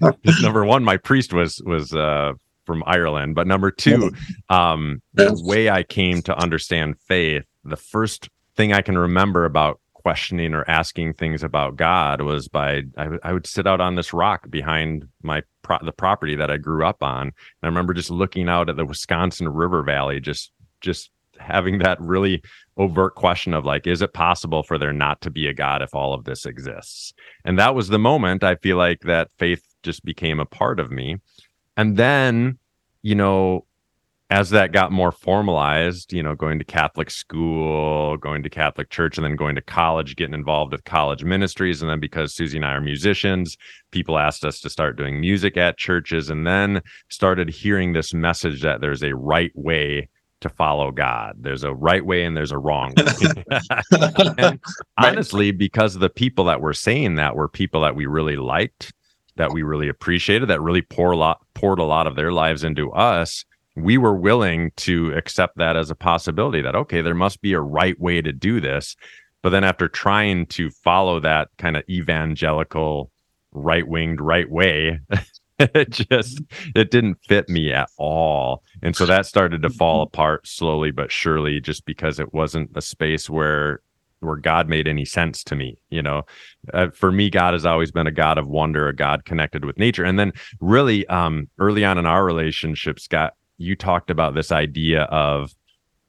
number 0.42 0.64
one 0.64 0.84
my 0.84 0.96
priest 0.96 1.32
was 1.32 1.60
was 1.64 1.94
uh 1.94 2.32
from 2.68 2.84
Ireland. 2.86 3.34
But 3.34 3.46
number 3.46 3.70
two, 3.72 4.12
um, 4.50 5.02
the 5.14 5.42
way 5.42 5.70
I 5.70 5.82
came 5.82 6.20
to 6.22 6.38
understand 6.38 7.00
faith, 7.08 7.44
the 7.64 7.76
first 7.76 8.28
thing 8.56 8.74
I 8.74 8.82
can 8.82 8.98
remember 8.98 9.46
about 9.46 9.80
questioning 9.94 10.54
or 10.54 10.68
asking 10.68 11.14
things 11.14 11.42
about 11.42 11.76
God 11.76 12.20
was 12.20 12.46
by 12.46 12.82
I, 12.96 13.32
would 13.32 13.46
sit 13.46 13.66
out 13.66 13.80
on 13.80 13.94
this 13.94 14.12
rock 14.12 14.48
behind 14.50 15.08
my 15.22 15.42
pro- 15.62 15.84
the 15.84 15.92
property 15.92 16.36
that 16.36 16.50
I 16.50 16.58
grew 16.58 16.86
up 16.86 17.02
on. 17.02 17.22
And 17.22 17.32
I 17.62 17.66
remember 17.66 17.94
just 17.94 18.10
looking 18.10 18.48
out 18.48 18.68
at 18.68 18.76
the 18.76 18.84
Wisconsin 18.84 19.48
River 19.48 19.82
Valley, 19.82 20.20
just 20.20 20.52
just 20.80 21.10
having 21.40 21.78
that 21.78 22.00
really 22.00 22.42
overt 22.76 23.14
question 23.14 23.54
of 23.54 23.64
like, 23.64 23.86
is 23.86 24.02
it 24.02 24.12
possible 24.12 24.62
for 24.62 24.78
there 24.78 24.92
not 24.92 25.20
to 25.22 25.30
be 25.30 25.46
a 25.46 25.54
God 25.54 25.82
if 25.82 25.94
all 25.94 26.14
of 26.14 26.24
this 26.24 26.46
exists? 26.46 27.14
And 27.44 27.58
that 27.58 27.74
was 27.74 27.88
the 27.88 27.98
moment 27.98 28.44
I 28.44 28.56
feel 28.56 28.76
like 28.76 29.00
that 29.00 29.30
faith 29.38 29.62
just 29.82 30.04
became 30.04 30.40
a 30.40 30.46
part 30.46 30.80
of 30.80 30.90
me. 30.90 31.16
And 31.78 31.96
then, 31.96 32.58
you 33.02 33.14
know, 33.14 33.64
as 34.30 34.50
that 34.50 34.72
got 34.72 34.92
more 34.92 35.12
formalized, 35.12 36.12
you 36.12 36.22
know, 36.22 36.34
going 36.34 36.58
to 36.58 36.64
Catholic 36.64 37.08
school, 37.08 38.18
going 38.18 38.42
to 38.42 38.50
Catholic 38.50 38.90
church, 38.90 39.16
and 39.16 39.24
then 39.24 39.36
going 39.36 39.54
to 39.54 39.62
college, 39.62 40.16
getting 40.16 40.34
involved 40.34 40.72
with 40.72 40.84
college 40.84 41.24
ministries. 41.24 41.80
And 41.80 41.90
then 41.90 42.00
because 42.00 42.34
Susie 42.34 42.58
and 42.58 42.66
I 42.66 42.72
are 42.72 42.80
musicians, 42.80 43.56
people 43.92 44.18
asked 44.18 44.44
us 44.44 44.60
to 44.60 44.68
start 44.68 44.98
doing 44.98 45.20
music 45.20 45.56
at 45.56 45.78
churches 45.78 46.28
and 46.28 46.46
then 46.46 46.82
started 47.08 47.48
hearing 47.48 47.92
this 47.92 48.12
message 48.12 48.60
that 48.62 48.80
there's 48.82 49.02
a 49.02 49.14
right 49.14 49.52
way 49.54 50.08
to 50.40 50.48
follow 50.48 50.90
God. 50.90 51.36
There's 51.38 51.64
a 51.64 51.74
right 51.74 52.04
way 52.04 52.24
and 52.24 52.36
there's 52.36 52.52
a 52.52 52.58
wrong 52.58 52.92
way. 52.96 53.44
honestly, 54.98 55.52
because 55.52 55.94
the 55.94 56.10
people 56.10 56.44
that 56.46 56.60
were 56.60 56.74
saying 56.74 57.14
that 57.14 57.34
were 57.34 57.48
people 57.48 57.80
that 57.82 57.96
we 57.96 58.06
really 58.06 58.36
liked, 58.36 58.92
that 59.38 59.52
we 59.52 59.62
really 59.62 59.88
appreciated, 59.88 60.48
that 60.48 60.60
really 60.60 60.82
pour 60.82 61.12
a 61.12 61.16
lot, 61.16 61.40
poured 61.54 61.78
a 61.78 61.84
lot 61.84 62.06
of 62.06 62.14
their 62.14 62.32
lives 62.32 62.62
into 62.62 62.92
us 62.92 63.44
we 63.78 63.96
were 63.96 64.14
willing 64.14 64.72
to 64.76 65.12
accept 65.14 65.56
that 65.56 65.76
as 65.76 65.90
a 65.90 65.94
possibility 65.94 66.60
that 66.60 66.74
okay 66.74 67.00
there 67.00 67.14
must 67.14 67.40
be 67.40 67.52
a 67.52 67.60
right 67.60 67.98
way 68.00 68.20
to 68.20 68.32
do 68.32 68.60
this 68.60 68.96
but 69.42 69.50
then 69.50 69.64
after 69.64 69.88
trying 69.88 70.46
to 70.46 70.70
follow 70.70 71.20
that 71.20 71.48
kind 71.58 71.76
of 71.76 71.84
evangelical 71.88 73.10
right-winged 73.52 74.20
right 74.20 74.50
way 74.50 74.98
it 75.58 75.90
just 75.90 76.42
it 76.74 76.90
didn't 76.90 77.18
fit 77.26 77.48
me 77.48 77.72
at 77.72 77.88
all 77.96 78.62
and 78.82 78.96
so 78.96 79.06
that 79.06 79.26
started 79.26 79.62
to 79.62 79.70
fall 79.70 80.04
mm-hmm. 80.04 80.14
apart 80.14 80.46
slowly 80.46 80.90
but 80.90 81.10
surely 81.10 81.60
just 81.60 81.84
because 81.84 82.18
it 82.18 82.34
wasn't 82.34 82.70
a 82.74 82.82
space 82.82 83.30
where 83.30 83.80
where 84.20 84.36
god 84.36 84.68
made 84.68 84.88
any 84.88 85.04
sense 85.04 85.44
to 85.44 85.54
me 85.54 85.76
you 85.90 86.02
know 86.02 86.22
uh, 86.74 86.88
for 86.90 87.12
me 87.12 87.30
god 87.30 87.52
has 87.52 87.64
always 87.66 87.90
been 87.92 88.06
a 88.06 88.12
god 88.12 88.38
of 88.38 88.46
wonder 88.46 88.88
a 88.88 88.94
god 88.94 89.24
connected 89.24 89.64
with 89.64 89.78
nature 89.78 90.04
and 90.04 90.18
then 90.18 90.32
really 90.60 91.06
um 91.08 91.48
early 91.58 91.84
on 91.84 91.98
in 91.98 92.06
our 92.06 92.24
relationship 92.24 92.98
scott 92.98 93.34
you 93.58 93.76
talked 93.76 94.08
about 94.08 94.34
this 94.34 94.50
idea 94.50 95.02
of, 95.02 95.54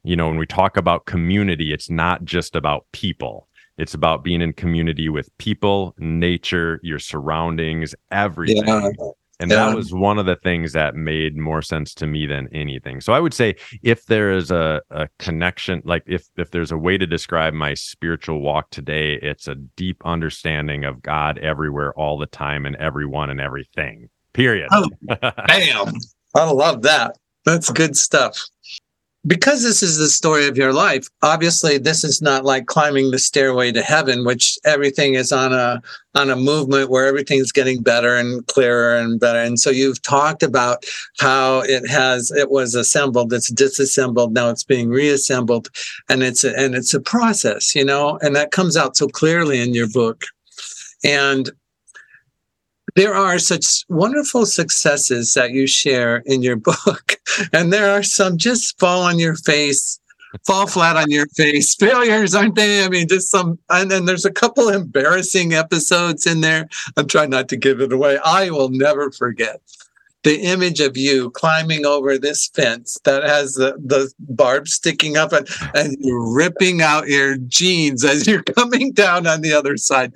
you 0.03 0.15
know, 0.15 0.27
when 0.27 0.37
we 0.37 0.45
talk 0.45 0.77
about 0.77 1.05
community, 1.05 1.73
it's 1.73 1.89
not 1.89 2.23
just 2.23 2.55
about 2.55 2.85
people. 2.93 3.47
It's 3.77 3.93
about 3.93 4.23
being 4.23 4.41
in 4.41 4.53
community 4.53 5.09
with 5.09 5.35
people, 5.39 5.95
nature, 5.97 6.79
your 6.83 6.99
surroundings, 6.99 7.95
everything. 8.11 8.67
Yeah. 8.67 8.91
And 9.39 9.49
yeah. 9.49 9.67
that 9.67 9.75
was 9.75 9.93
one 9.93 10.19
of 10.19 10.25
the 10.25 10.35
things 10.35 10.73
that 10.73 10.95
made 10.95 11.37
more 11.37 11.61
sense 11.61 11.93
to 11.95 12.07
me 12.07 12.25
than 12.25 12.49
anything. 12.51 12.99
So 12.99 13.13
I 13.13 13.19
would 13.21 13.33
say 13.33 13.55
if 13.83 14.05
there 14.05 14.31
is 14.31 14.51
a, 14.51 14.81
a 14.89 15.07
connection, 15.17 15.81
like 15.85 16.03
if 16.05 16.27
if 16.35 16.51
there's 16.51 16.71
a 16.71 16.77
way 16.77 16.97
to 16.97 17.07
describe 17.07 17.53
my 17.53 17.73
spiritual 17.73 18.41
walk 18.41 18.69
today, 18.69 19.13
it's 19.21 19.47
a 19.47 19.55
deep 19.55 20.01
understanding 20.05 20.83
of 20.83 21.01
God 21.01 21.37
everywhere, 21.37 21.93
all 21.93 22.17
the 22.17 22.25
time, 22.25 22.65
and 22.65 22.75
everyone 22.75 23.29
and 23.29 23.39
everything. 23.39 24.09
Period. 24.33 24.67
Oh, 24.71 24.89
bam. 25.01 25.93
I 26.35 26.51
love 26.51 26.81
that. 26.83 27.17
That's 27.45 27.71
good 27.71 27.97
stuff. 27.97 28.37
Because 29.29 29.61
this 29.61 29.83
is 29.83 29.99
the 29.99 30.09
story 30.09 30.47
of 30.47 30.57
your 30.57 30.73
life, 30.73 31.07
obviously 31.21 31.77
this 31.77 32.03
is 32.03 32.19
not 32.19 32.45
like 32.45 32.65
climbing 32.65 33.11
the 33.11 33.19
stairway 33.19 33.71
to 33.71 33.83
heaven, 33.83 34.25
which 34.25 34.57
everything 34.65 35.13
is 35.13 35.31
on 35.31 35.53
a 35.53 35.79
on 36.15 36.31
a 36.31 36.35
movement 36.35 36.89
where 36.89 37.05
everything's 37.05 37.51
getting 37.51 37.83
better 37.83 38.15
and 38.15 38.47
clearer 38.47 38.97
and 38.97 39.19
better. 39.19 39.37
And 39.37 39.59
so 39.59 39.69
you've 39.69 40.01
talked 40.01 40.41
about 40.41 40.83
how 41.19 41.61
it 41.61 41.87
has 41.87 42.31
it 42.31 42.49
was 42.49 42.73
assembled, 42.73 43.31
it's 43.31 43.51
disassembled, 43.51 44.33
now 44.33 44.49
it's 44.49 44.63
being 44.63 44.89
reassembled, 44.89 45.69
and 46.09 46.23
it's 46.23 46.43
a, 46.43 46.57
and 46.57 46.73
it's 46.73 46.95
a 46.95 46.99
process, 46.99 47.75
you 47.75 47.85
know, 47.85 48.17
and 48.23 48.35
that 48.35 48.49
comes 48.49 48.75
out 48.75 48.97
so 48.97 49.07
clearly 49.07 49.61
in 49.61 49.75
your 49.75 49.89
book. 49.89 50.23
And 51.03 51.51
there 52.99 53.15
are 53.15 53.39
such 53.39 53.85
wonderful 53.87 54.45
successes 54.45 55.33
that 55.33 55.51
you 55.51 55.67
share 55.67 56.17
in 56.25 56.41
your 56.41 56.55
book, 56.71 57.15
and 57.53 57.71
there 57.71 57.89
are 57.89 58.03
some 58.03 58.37
just 58.37 58.77
fall 58.77 59.03
on 59.03 59.17
your 59.17 59.35
face, 59.35 60.01
fall 60.45 60.67
flat 60.67 60.97
on 60.97 61.09
your 61.09 61.25
face 61.27 61.75
failures, 61.79 62.35
aren't 62.35 62.55
they? 62.55 62.83
I 62.83 62.89
mean, 62.89 63.07
just 63.07 63.31
some, 63.31 63.57
and 63.69 63.89
then 63.89 64.03
there's 64.03 64.25
a 64.25 64.31
couple 64.31 64.67
embarrassing 64.67 65.53
episodes 65.53 66.27
in 66.27 66.41
there. 66.41 66.67
I'm 66.97 67.07
trying 67.07 67.29
not 67.29 67.47
to 67.49 67.55
give 67.55 67.79
it 67.79 67.93
away. 67.93 68.19
I 68.25 68.49
will 68.49 68.69
never 68.69 69.11
forget 69.11 69.61
the 70.23 70.41
image 70.41 70.79
of 70.79 70.97
you 70.97 71.31
climbing 71.31 71.85
over 71.85 72.17
this 72.17 72.47
fence 72.49 72.97
that 73.05 73.23
has 73.23 73.53
the, 73.53 73.73
the 73.83 74.11
barbs 74.19 74.73
sticking 74.73 75.15
up 75.15 75.31
and, 75.31 75.47
and 75.73 75.95
ripping 76.35 76.81
out 76.81 77.07
your 77.07 77.37
jeans 77.37 78.03
as 78.03 78.27
you're 78.27 78.43
coming 78.57 78.91
down 78.91 79.27
on 79.27 79.41
the 79.41 79.53
other 79.53 79.77
side. 79.77 80.13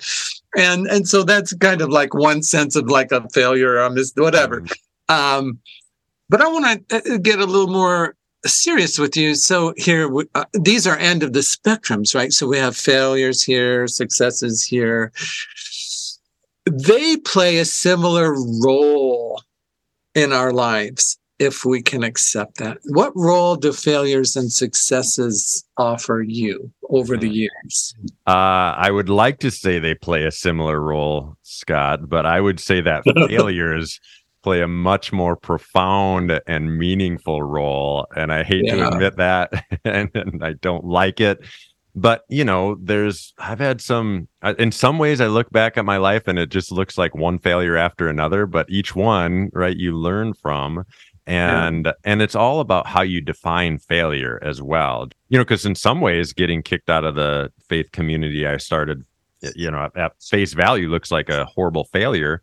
And 0.55 0.87
and 0.87 1.07
so 1.07 1.23
that's 1.23 1.53
kind 1.53 1.81
of 1.81 1.89
like 1.89 2.13
one 2.13 2.43
sense 2.43 2.75
of 2.75 2.87
like 2.87 3.11
a 3.11 3.27
failure 3.29 3.71
or 3.71 3.79
a 3.79 3.89
mis- 3.89 4.13
whatever. 4.15 4.61
Mm-hmm. 4.61 5.13
um, 5.15 5.59
but 6.29 6.41
i 6.41 6.47
want 6.47 6.89
to 6.89 6.95
uh, 6.95 7.17
get 7.17 7.39
a 7.39 7.45
little 7.45 7.71
more 7.71 8.15
serious 8.45 8.99
with 8.99 9.15
you. 9.15 9.35
So 9.35 9.73
here 9.77 10.11
uh, 10.35 10.45
these 10.53 10.85
are 10.85 10.97
end 10.97 11.23
of 11.23 11.33
the 11.33 11.39
spectrums 11.39 12.13
right? 12.13 12.33
So 12.33 12.45
we 12.47 12.57
have 12.57 12.75
failures 12.75 13.41
here 13.41 13.87
successes 13.87 14.63
here. 14.63 15.11
They 16.65 17.17
play 17.17 17.57
a 17.57 17.65
similar 17.65 18.33
role 18.61 19.41
in 20.15 20.31
our 20.31 20.51
lives 20.51 21.17
if 21.39 21.65
we 21.65 21.81
can 21.81 22.03
accept 22.03 22.57
that. 22.57 22.77
What 22.85 23.11
role 23.15 23.55
do 23.55 23.73
failures 23.73 24.35
and 24.35 24.51
successes 24.51 25.65
offer 25.77 26.21
you 26.21 26.71
over 26.89 27.17
the 27.17 27.27
years? 27.27 27.95
Uh, 28.27 28.75
I 28.77 28.91
would 28.91 29.09
like 29.09 29.39
to 29.39 29.51
say 29.51 29.79
they 29.79 29.95
play 29.95 30.25
a 30.25 30.31
similar 30.31 30.79
role, 30.79 31.35
Scott, 31.41 32.07
but 32.07 32.25
I 32.25 32.39
would 32.39 32.59
say 32.59 32.81
that 32.81 33.03
failures 33.27 33.99
play 34.43 34.61
a 34.61 34.67
much 34.67 35.11
more 35.11 35.35
profound 35.35 36.39
and 36.47 36.77
meaningful 36.77 37.41
role. 37.41 38.05
And 38.15 38.31
I 38.31 38.43
hate 38.43 38.65
yeah. 38.65 38.75
to 38.75 38.87
admit 38.89 39.17
that, 39.17 39.65
and, 39.85 40.11
and 40.13 40.43
I 40.43 40.53
don't 40.53 40.85
like 40.85 41.19
it 41.19 41.39
but 41.95 42.23
you 42.27 42.43
know 42.43 42.75
there's 42.81 43.33
i've 43.37 43.59
had 43.59 43.79
some 43.79 44.27
in 44.57 44.71
some 44.71 44.97
ways 44.97 45.21
i 45.21 45.27
look 45.27 45.49
back 45.51 45.77
at 45.77 45.85
my 45.85 45.97
life 45.97 46.27
and 46.27 46.39
it 46.39 46.49
just 46.49 46.71
looks 46.71 46.97
like 46.97 47.13
one 47.15 47.37
failure 47.39 47.77
after 47.77 48.07
another 48.07 48.45
but 48.45 48.69
each 48.69 48.95
one 48.95 49.49
right 49.53 49.77
you 49.77 49.95
learn 49.95 50.33
from 50.33 50.83
and 51.25 51.85
yeah. 51.85 51.93
and 52.03 52.21
it's 52.21 52.35
all 52.35 52.59
about 52.59 52.87
how 52.87 53.01
you 53.01 53.21
define 53.21 53.77
failure 53.77 54.39
as 54.41 54.61
well 54.61 55.07
you 55.29 55.37
know 55.37 55.43
because 55.43 55.65
in 55.65 55.75
some 55.75 56.01
ways 56.01 56.33
getting 56.33 56.61
kicked 56.61 56.89
out 56.89 57.03
of 57.03 57.15
the 57.15 57.51
faith 57.67 57.91
community 57.91 58.47
i 58.47 58.57
started 58.57 59.03
you 59.55 59.69
know 59.69 59.89
at 59.95 60.11
face 60.21 60.53
value 60.53 60.89
looks 60.89 61.11
like 61.11 61.29
a 61.29 61.45
horrible 61.45 61.85
failure 61.85 62.41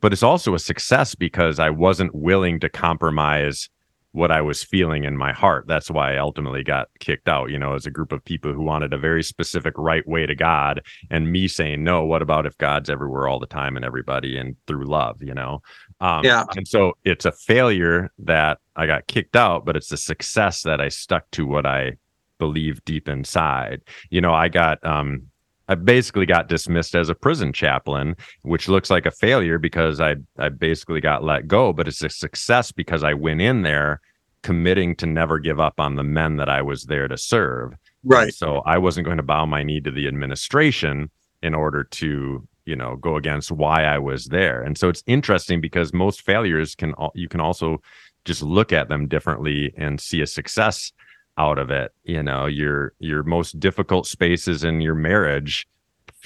but 0.00 0.12
it's 0.12 0.22
also 0.22 0.54
a 0.54 0.58
success 0.58 1.14
because 1.14 1.58
i 1.58 1.68
wasn't 1.68 2.14
willing 2.14 2.58
to 2.58 2.68
compromise 2.68 3.68
what 4.16 4.30
I 4.32 4.40
was 4.40 4.64
feeling 4.64 5.04
in 5.04 5.14
my 5.14 5.30
heart. 5.30 5.66
That's 5.68 5.90
why 5.90 6.14
I 6.14 6.16
ultimately 6.16 6.64
got 6.64 6.88
kicked 7.00 7.28
out, 7.28 7.50
you 7.50 7.58
know, 7.58 7.74
as 7.74 7.84
a 7.84 7.90
group 7.90 8.12
of 8.12 8.24
people 8.24 8.50
who 8.50 8.62
wanted 8.62 8.94
a 8.94 8.98
very 8.98 9.22
specific 9.22 9.74
right 9.76 10.08
way 10.08 10.24
to 10.24 10.34
God 10.34 10.80
and 11.10 11.30
me 11.30 11.46
saying, 11.48 11.84
no, 11.84 12.02
what 12.06 12.22
about 12.22 12.46
if 12.46 12.56
God's 12.56 12.88
everywhere 12.88 13.28
all 13.28 13.38
the 13.38 13.46
time 13.46 13.76
and 13.76 13.84
everybody 13.84 14.38
and 14.38 14.56
through 14.66 14.86
love, 14.86 15.22
you 15.22 15.34
know? 15.34 15.60
Um, 16.00 16.24
yeah. 16.24 16.44
And 16.56 16.66
so 16.66 16.94
it's 17.04 17.26
a 17.26 17.32
failure 17.32 18.10
that 18.20 18.56
I 18.74 18.86
got 18.86 19.06
kicked 19.06 19.36
out, 19.36 19.66
but 19.66 19.76
it's 19.76 19.92
a 19.92 19.98
success 19.98 20.62
that 20.62 20.80
I 20.80 20.88
stuck 20.88 21.30
to 21.32 21.46
what 21.46 21.66
I 21.66 21.98
believe 22.38 22.82
deep 22.86 23.10
inside. 23.10 23.82
You 24.08 24.22
know, 24.22 24.32
I 24.32 24.48
got, 24.48 24.82
um, 24.82 25.26
I 25.68 25.74
basically 25.74 26.26
got 26.26 26.48
dismissed 26.48 26.94
as 26.94 27.08
a 27.08 27.14
prison 27.14 27.52
chaplain, 27.52 28.16
which 28.42 28.68
looks 28.68 28.90
like 28.90 29.06
a 29.06 29.10
failure 29.10 29.58
because 29.58 30.00
I 30.00 30.16
I 30.38 30.48
basically 30.48 31.00
got 31.00 31.24
let 31.24 31.48
go, 31.48 31.72
but 31.72 31.88
it's 31.88 32.02
a 32.02 32.08
success 32.08 32.72
because 32.72 33.02
I 33.02 33.14
went 33.14 33.40
in 33.40 33.62
there 33.62 34.00
committing 34.42 34.94
to 34.94 35.06
never 35.06 35.40
give 35.40 35.58
up 35.58 35.80
on 35.80 35.96
the 35.96 36.04
men 36.04 36.36
that 36.36 36.48
I 36.48 36.62
was 36.62 36.84
there 36.84 37.08
to 37.08 37.18
serve. 37.18 37.74
Right. 38.04 38.24
And 38.24 38.34
so 38.34 38.58
I 38.58 38.78
wasn't 38.78 39.06
going 39.06 39.16
to 39.16 39.22
bow 39.24 39.44
my 39.44 39.64
knee 39.64 39.80
to 39.80 39.90
the 39.90 40.06
administration 40.06 41.10
in 41.42 41.52
order 41.52 41.82
to, 41.82 42.46
you 42.64 42.76
know, 42.76 42.94
go 42.96 43.16
against 43.16 43.50
why 43.50 43.82
I 43.84 43.98
was 43.98 44.26
there. 44.26 44.62
And 44.62 44.78
so 44.78 44.88
it's 44.88 45.02
interesting 45.06 45.60
because 45.60 45.92
most 45.92 46.22
failures 46.22 46.76
can 46.76 46.94
you 47.14 47.28
can 47.28 47.40
also 47.40 47.82
just 48.24 48.42
look 48.42 48.72
at 48.72 48.88
them 48.88 49.08
differently 49.08 49.72
and 49.76 50.00
see 50.00 50.20
a 50.20 50.26
success 50.26 50.92
out 51.38 51.58
of 51.58 51.70
it. 51.70 51.92
You 52.04 52.22
know, 52.22 52.46
your 52.46 52.92
your 52.98 53.22
most 53.22 53.58
difficult 53.60 54.06
spaces 54.06 54.64
in 54.64 54.80
your 54.80 54.94
marriage 54.94 55.66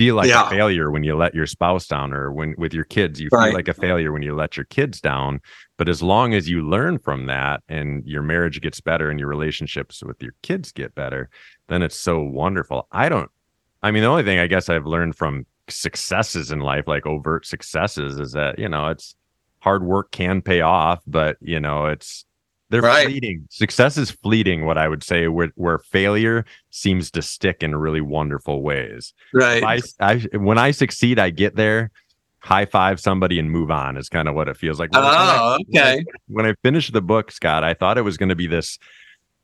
feel 0.01 0.15
like 0.15 0.29
yeah. 0.29 0.47
a 0.47 0.51
failure 0.51 0.91
when 0.91 1.03
you 1.03 1.17
let 1.17 1.35
your 1.35 1.47
spouse 1.47 1.87
down 1.87 2.13
or 2.13 2.33
when 2.33 2.55
with 2.57 2.73
your 2.73 2.85
kids 2.85 3.21
you 3.21 3.29
right. 3.33 3.47
feel 3.47 3.55
like 3.55 3.69
a 3.69 3.75
failure 3.75 4.13
when 4.13 4.23
you 4.23 4.35
let 4.35 4.57
your 4.57 4.65
kids 4.67 5.01
down 5.01 5.41
but 5.77 5.89
as 5.89 6.03
long 6.03 6.33
as 6.33 6.49
you 6.49 6.67
learn 6.67 6.99
from 6.99 7.27
that 7.27 7.63
and 7.69 8.07
your 8.07 8.23
marriage 8.23 8.61
gets 8.61 8.81
better 8.81 9.11
and 9.11 9.19
your 9.19 9.29
relationships 9.29 10.03
with 10.03 10.23
your 10.23 10.33
kids 10.43 10.73
get 10.73 10.95
better 10.95 11.29
then 11.69 11.83
it's 11.83 11.97
so 11.97 12.21
wonderful 12.21 12.87
i 12.93 13.09
don't 13.09 13.31
i 13.83 13.91
mean 13.91 14.03
the 14.03 14.09
only 14.09 14.23
thing 14.23 14.39
i 14.39 14.47
guess 14.47 14.69
i've 14.69 14.87
learned 14.87 15.17
from 15.17 15.45
successes 15.69 16.51
in 16.51 16.61
life 16.61 16.87
like 16.87 17.07
overt 17.07 17.45
successes 17.45 18.19
is 18.19 18.33
that 18.33 18.59
you 18.59 18.69
know 18.69 18.89
it's 18.89 19.15
hard 19.61 19.83
work 19.83 20.11
can 20.11 20.41
pay 20.41 20.61
off 20.61 21.03
but 21.07 21.37
you 21.41 21.61
know 21.61 21.87
it's 21.87 22.25
They're 22.71 22.81
Right. 22.83 23.07
fleeting. 23.07 23.47
Success 23.51 23.99
is 23.99 24.11
fleeting, 24.11 24.65
what 24.65 24.79
I 24.79 24.89
would 24.89 25.03
say, 25.03 25.29
where, 25.29 25.51
where 25.57 25.79
failure 25.79 26.45
seems 26.71 27.11
to 27.13 27.23
stick 27.23 27.63
in 27.63 27.75
really 27.77 28.01
wonderful 28.01 28.63
ways. 28.63 29.13
Right. 29.35 29.63
I, 29.63 29.81
I, 30.01 30.19
when 30.39 30.57
I 30.57 30.71
succeed, 30.71 31.19
I 31.19 31.31
get 31.31 31.57
there, 31.57 31.91
high 32.39 32.65
five 32.65 33.01
somebody 33.01 33.39
and 33.39 33.51
move 33.51 33.71
on 33.71 33.97
is 33.97 34.09
kind 34.09 34.29
of 34.29 34.35
what 34.35 34.49
it 34.49 34.57
feels 34.57 34.79
like. 34.79 34.93
When 34.93 35.03
I- 35.03 35.39
oh, 35.41 35.59
okay. 35.77 36.05
when 36.29 36.47
I 36.47 36.55
finished 36.63 36.93
the 36.93 37.03
book, 37.03 37.31
Scott, 37.33 37.65
I 37.65 37.75
thought 37.75 37.99
it 37.99 38.03
was 38.03 38.17
going 38.17 38.31
to 38.31 38.37
be 38.37 38.47
this. 38.47 38.79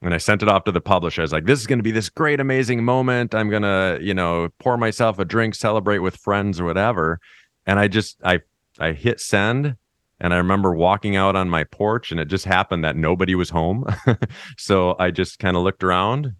When 0.01 0.13
I 0.13 0.19
sent 0.19 0.43
it 0.43 0.49
off 0.49 0.65
to 0.65 0.73
the 0.73 0.81
publisher, 0.81 1.23
I 1.23 1.25
was 1.25 1.33
like, 1.33 1.47
"This 1.47 1.59
is 1.59 1.67
going 1.67 1.79
to 1.79 1.83
be 1.83 1.91
this 1.91 2.11
great, 2.11 2.39
amazing 2.39 2.85
moment. 2.85 3.35
I'm 3.35 3.49
gonna, 3.49 3.99
you 4.01 4.13
know, 4.13 4.51
pour 4.59 4.77
myself 4.77 5.19
a 5.19 5.25
drink, 5.25 5.55
celebrate 5.55 5.99
with 6.01 6.17
friends 6.17 6.61
or 6.61 6.65
whatever." 6.65 7.19
And 7.67 7.79
I 7.81 7.89
just, 7.89 8.19
I, 8.23 8.41
I 8.79 8.93
hit 8.93 9.21
send, 9.21 9.77
and 10.21 10.33
I 10.35 10.39
remember 10.39 10.75
walking 10.75 11.17
out 11.17 11.37
on 11.37 11.49
my 11.51 11.65
porch, 11.65 12.11
and 12.11 12.21
it 12.21 12.29
just 12.29 12.45
happened 12.45 12.85
that 12.85 12.97
nobody 12.97 13.35
was 13.35 13.51
home. 13.51 13.85
so 14.59 14.97
I 14.99 15.11
just 15.11 15.39
kind 15.39 15.57
of 15.57 15.63
looked 15.63 15.85
around, 15.85 16.33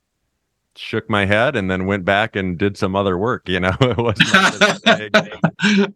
shook 0.77 1.09
my 1.11 1.27
head, 1.27 1.57
and 1.57 1.71
then 1.71 1.87
went 1.87 2.05
back 2.05 2.37
and 2.37 2.59
did 2.59 2.77
some 2.77 2.97
other 2.97 3.17
work. 3.19 3.49
You 3.49 3.61
know, 3.61 3.77
it 3.81 3.97
wasn't 3.99 4.83
big, 4.85 5.17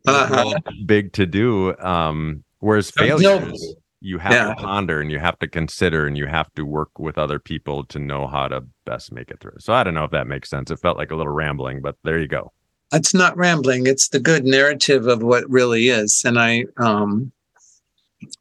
Uh-huh. 0.06 0.58
big 0.86 1.12
to 1.14 1.26
do. 1.26 1.76
Um, 1.78 2.44
whereas 2.60 2.90
failures, 2.90 3.74
you 4.00 4.18
have 4.18 4.32
Yeah. 4.32 4.54
to 4.54 4.54
ponder 4.56 5.00
and 5.00 5.10
you 5.10 5.18
have 5.18 5.38
to 5.40 5.48
consider 5.48 6.06
and 6.06 6.16
you 6.16 6.26
have 6.26 6.52
to 6.54 6.64
work 6.64 6.98
with 6.98 7.18
other 7.18 7.38
people 7.38 7.84
to 7.86 7.98
know 7.98 8.26
how 8.26 8.48
to 8.48 8.62
best 8.86 9.12
make 9.12 9.30
it 9.30 9.40
through. 9.40 9.56
So 9.58 9.72
I 9.74 9.84
don't 9.84 9.94
know 9.94 10.04
if 10.04 10.10
that 10.12 10.26
makes 10.26 10.48
sense. 10.48 10.70
It 10.70 10.78
felt 10.80 10.96
like 10.96 11.10
a 11.10 11.16
little 11.16 11.32
rambling, 11.32 11.82
but 11.82 11.96
there 12.04 12.18
you 12.18 12.26
go. 12.28 12.52
It's 12.92 13.12
not 13.14 13.36
rambling. 13.36 13.86
It's 13.86 14.08
the 14.08 14.18
good 14.18 14.44
narrative 14.44 15.06
of 15.06 15.22
what 15.22 15.48
really 15.48 15.88
is, 15.90 16.22
and 16.24 16.38
I, 16.40 16.64
um, 16.78 17.30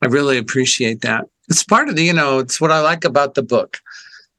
I 0.01 0.07
really 0.07 0.38
appreciate 0.38 1.01
that. 1.01 1.25
It's 1.50 1.63
part 1.63 1.89
of 1.89 1.95
the, 1.95 2.03
you 2.03 2.13
know, 2.13 2.39
it's 2.39 2.62
what 2.62 2.71
I 2.71 2.81
like 2.81 3.05
about 3.05 3.33
the 3.33 3.43
book. 3.43 3.79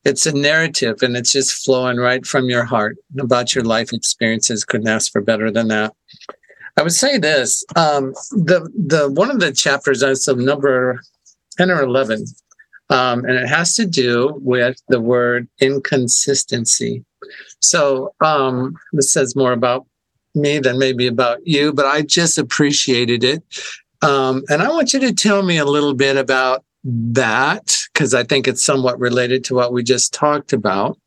It's 0.05 0.25
a 0.25 0.33
narrative, 0.33 1.03
and 1.03 1.17
it's 1.17 1.33
just 1.33 1.65
flowing 1.65 1.99
right 1.99 2.25
from 2.25 2.49
your 2.49 2.65
heart 2.65 2.97
about 3.19 3.55
your 3.55 3.65
life 3.65 3.93
experiences. 3.93 4.65
Couldn't 4.65 4.89
ask 4.89 5.13
for 5.13 5.21
better 5.21 5.51
than 5.51 5.69
that. 5.69 5.93
I 6.79 6.83
would 6.83 6.93
say 6.93 7.19
this: 7.19 7.63
um, 7.77 8.15
the 8.31 8.71
the 8.75 9.11
one 9.11 9.31
of 9.31 9.41
the 9.41 9.53
chapters 9.53 10.03
is 10.03 10.25
some 10.25 10.43
number 10.43 11.03
ten 11.59 11.71
or 11.71 11.83
eleven, 11.83 12.25
um, 12.89 13.27
and 13.27 13.33
it 13.33 13.47
has 13.47 13.75
to 13.75 13.85
do 13.85 14.33
with 14.41 14.81
the 14.89 15.01
word 15.01 15.47
inconsistency. 15.61 17.05
So 17.61 18.15
um, 18.23 18.77
this 18.95 19.13
says 19.13 19.37
more 19.37 19.53
about 19.53 19.87
me 20.35 20.61
than 20.61 20.79
maybe 20.79 21.07
about 21.07 21.47
you, 21.47 21.75
but 21.75 21.85
I 21.85 22.03
just 22.03 22.39
appreciated 22.39 23.23
it. 23.23 23.43
Um, 24.03 24.43
and 24.49 24.63
I 24.63 24.69
want 24.69 24.93
you 24.93 25.01
to 25.01 25.13
tell 25.13 25.43
me 25.43 25.59
a 25.59 25.65
little 25.65 25.95
bit 25.95 26.17
about 26.17 26.65
that 26.85 27.77
because 27.93 28.15
I 28.15 28.25
think 28.25 28.49
it's 28.49 28.63
somewhat 28.63 28.99
related 28.99 29.45
to 29.45 29.55
what 29.55 29.73
we 29.73 29.83
just 29.83 30.15
talked 30.15 30.53
about. 30.53 30.99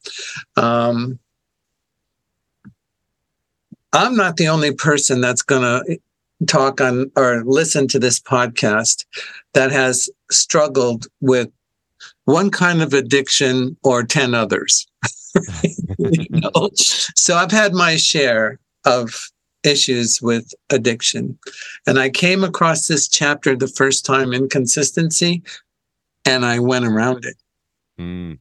Um, 0.55 1.19
I'm 3.93 4.15
not 4.15 4.37
the 4.37 4.47
only 4.47 4.73
person 4.73 5.21
that's 5.21 5.41
going 5.41 5.61
to 5.61 5.99
talk 6.45 6.81
on 6.81 7.11
or 7.15 7.43
listen 7.45 7.87
to 7.89 7.99
this 7.99 8.19
podcast 8.19 9.05
that 9.53 9.71
has 9.71 10.09
struggled 10.31 11.07
with 11.21 11.49
one 12.25 12.49
kind 12.49 12.81
of 12.81 12.93
addiction 12.93 13.77
or 13.83 14.03
10 14.03 14.33
others. 14.33 14.87
You 15.97 16.25
know? 16.29 16.69
So 16.75 17.35
I've 17.35 17.51
had 17.51 17.73
my 17.73 17.95
share 17.95 18.59
of 18.85 19.31
issues 19.63 20.21
with 20.21 20.53
addiction. 20.69 21.37
And 21.87 21.99
I 21.99 22.09
came 22.09 22.43
across 22.43 22.87
this 22.87 23.07
chapter 23.07 23.55
the 23.55 23.67
first 23.67 24.05
time, 24.05 24.33
inconsistency, 24.33 25.41
and 26.25 26.45
I 26.45 26.59
went 26.59 26.85
around 26.85 27.25
it. 27.25 27.35
Mm, 27.99 28.39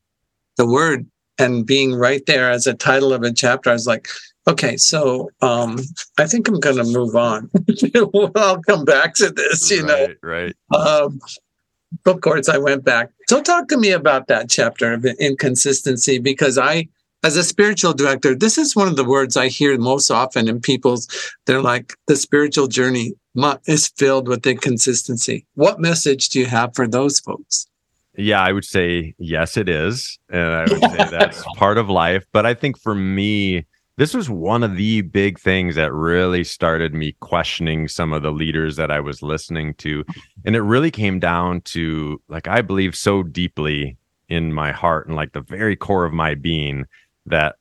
The 0.56 0.66
word 0.66 1.06
and 1.38 1.66
being 1.66 1.94
right 1.94 2.24
there 2.26 2.50
as 2.50 2.66
a 2.66 2.74
title 2.74 3.12
of 3.12 3.22
a 3.22 3.32
chapter, 3.32 3.70
I 3.70 3.74
was 3.74 3.86
like, 3.86 4.08
okay, 4.46 4.76
so 4.76 5.30
um, 5.40 5.78
I 6.18 6.26
think 6.26 6.48
I'm 6.48 6.60
going 6.60 6.76
to 6.76 6.84
move 6.84 7.14
on. 7.16 7.50
I'll 8.36 8.62
come 8.62 8.84
back 8.84 9.14
to 9.14 9.30
this, 9.30 9.70
you 9.70 9.84
know. 9.84 10.06
right, 10.22 10.54
right. 10.72 10.76
Um, 10.76 11.20
of 12.06 12.20
course, 12.22 12.48
I 12.48 12.58
went 12.58 12.84
back. 12.84 13.10
So, 13.28 13.42
talk 13.42 13.68
to 13.68 13.76
me 13.76 13.90
about 13.90 14.26
that 14.28 14.48
chapter 14.48 14.94
of 14.94 15.04
inconsistency 15.04 16.18
because 16.18 16.56
I, 16.56 16.88
as 17.22 17.36
a 17.36 17.44
spiritual 17.44 17.92
director, 17.92 18.34
this 18.34 18.58
is 18.58 18.74
one 18.74 18.88
of 18.88 18.96
the 18.96 19.04
words 19.04 19.36
I 19.36 19.48
hear 19.48 19.78
most 19.78 20.10
often 20.10 20.48
in 20.48 20.60
people's. 20.60 21.06
They're 21.46 21.62
like, 21.62 21.94
the 22.06 22.16
spiritual 22.16 22.66
journey 22.66 23.14
is 23.66 23.88
filled 23.88 24.28
with 24.28 24.46
inconsistency. 24.46 25.46
What 25.54 25.80
message 25.80 26.30
do 26.30 26.40
you 26.40 26.46
have 26.46 26.74
for 26.74 26.88
those 26.88 27.20
folks? 27.20 27.66
Yeah, 28.16 28.42
I 28.42 28.52
would 28.52 28.64
say 28.64 29.14
yes, 29.18 29.56
it 29.56 29.68
is. 29.68 30.18
And 30.28 30.42
I 30.42 30.62
would 30.62 30.80
say 30.80 30.96
that's 31.10 31.42
part 31.56 31.78
of 31.78 31.88
life. 31.88 32.24
But 32.32 32.44
I 32.44 32.54
think 32.54 32.78
for 32.78 32.94
me, 32.94 33.66
this 33.96 34.14
was 34.14 34.28
one 34.28 34.62
of 34.62 34.76
the 34.76 35.02
big 35.02 35.38
things 35.38 35.76
that 35.76 35.92
really 35.92 36.44
started 36.44 36.92
me 36.92 37.14
questioning 37.20 37.88
some 37.88 38.12
of 38.12 38.22
the 38.22 38.32
leaders 38.32 38.76
that 38.76 38.90
I 38.90 39.00
was 39.00 39.22
listening 39.22 39.74
to. 39.74 40.04
And 40.44 40.56
it 40.56 40.62
really 40.62 40.90
came 40.90 41.20
down 41.20 41.60
to 41.62 42.20
like, 42.28 42.48
I 42.48 42.62
believe 42.62 42.96
so 42.96 43.22
deeply 43.22 43.96
in 44.28 44.52
my 44.52 44.72
heart 44.72 45.06
and 45.06 45.14
like 45.14 45.32
the 45.32 45.42
very 45.42 45.76
core 45.76 46.04
of 46.04 46.12
my 46.12 46.34
being 46.34 46.86
that 47.26 47.56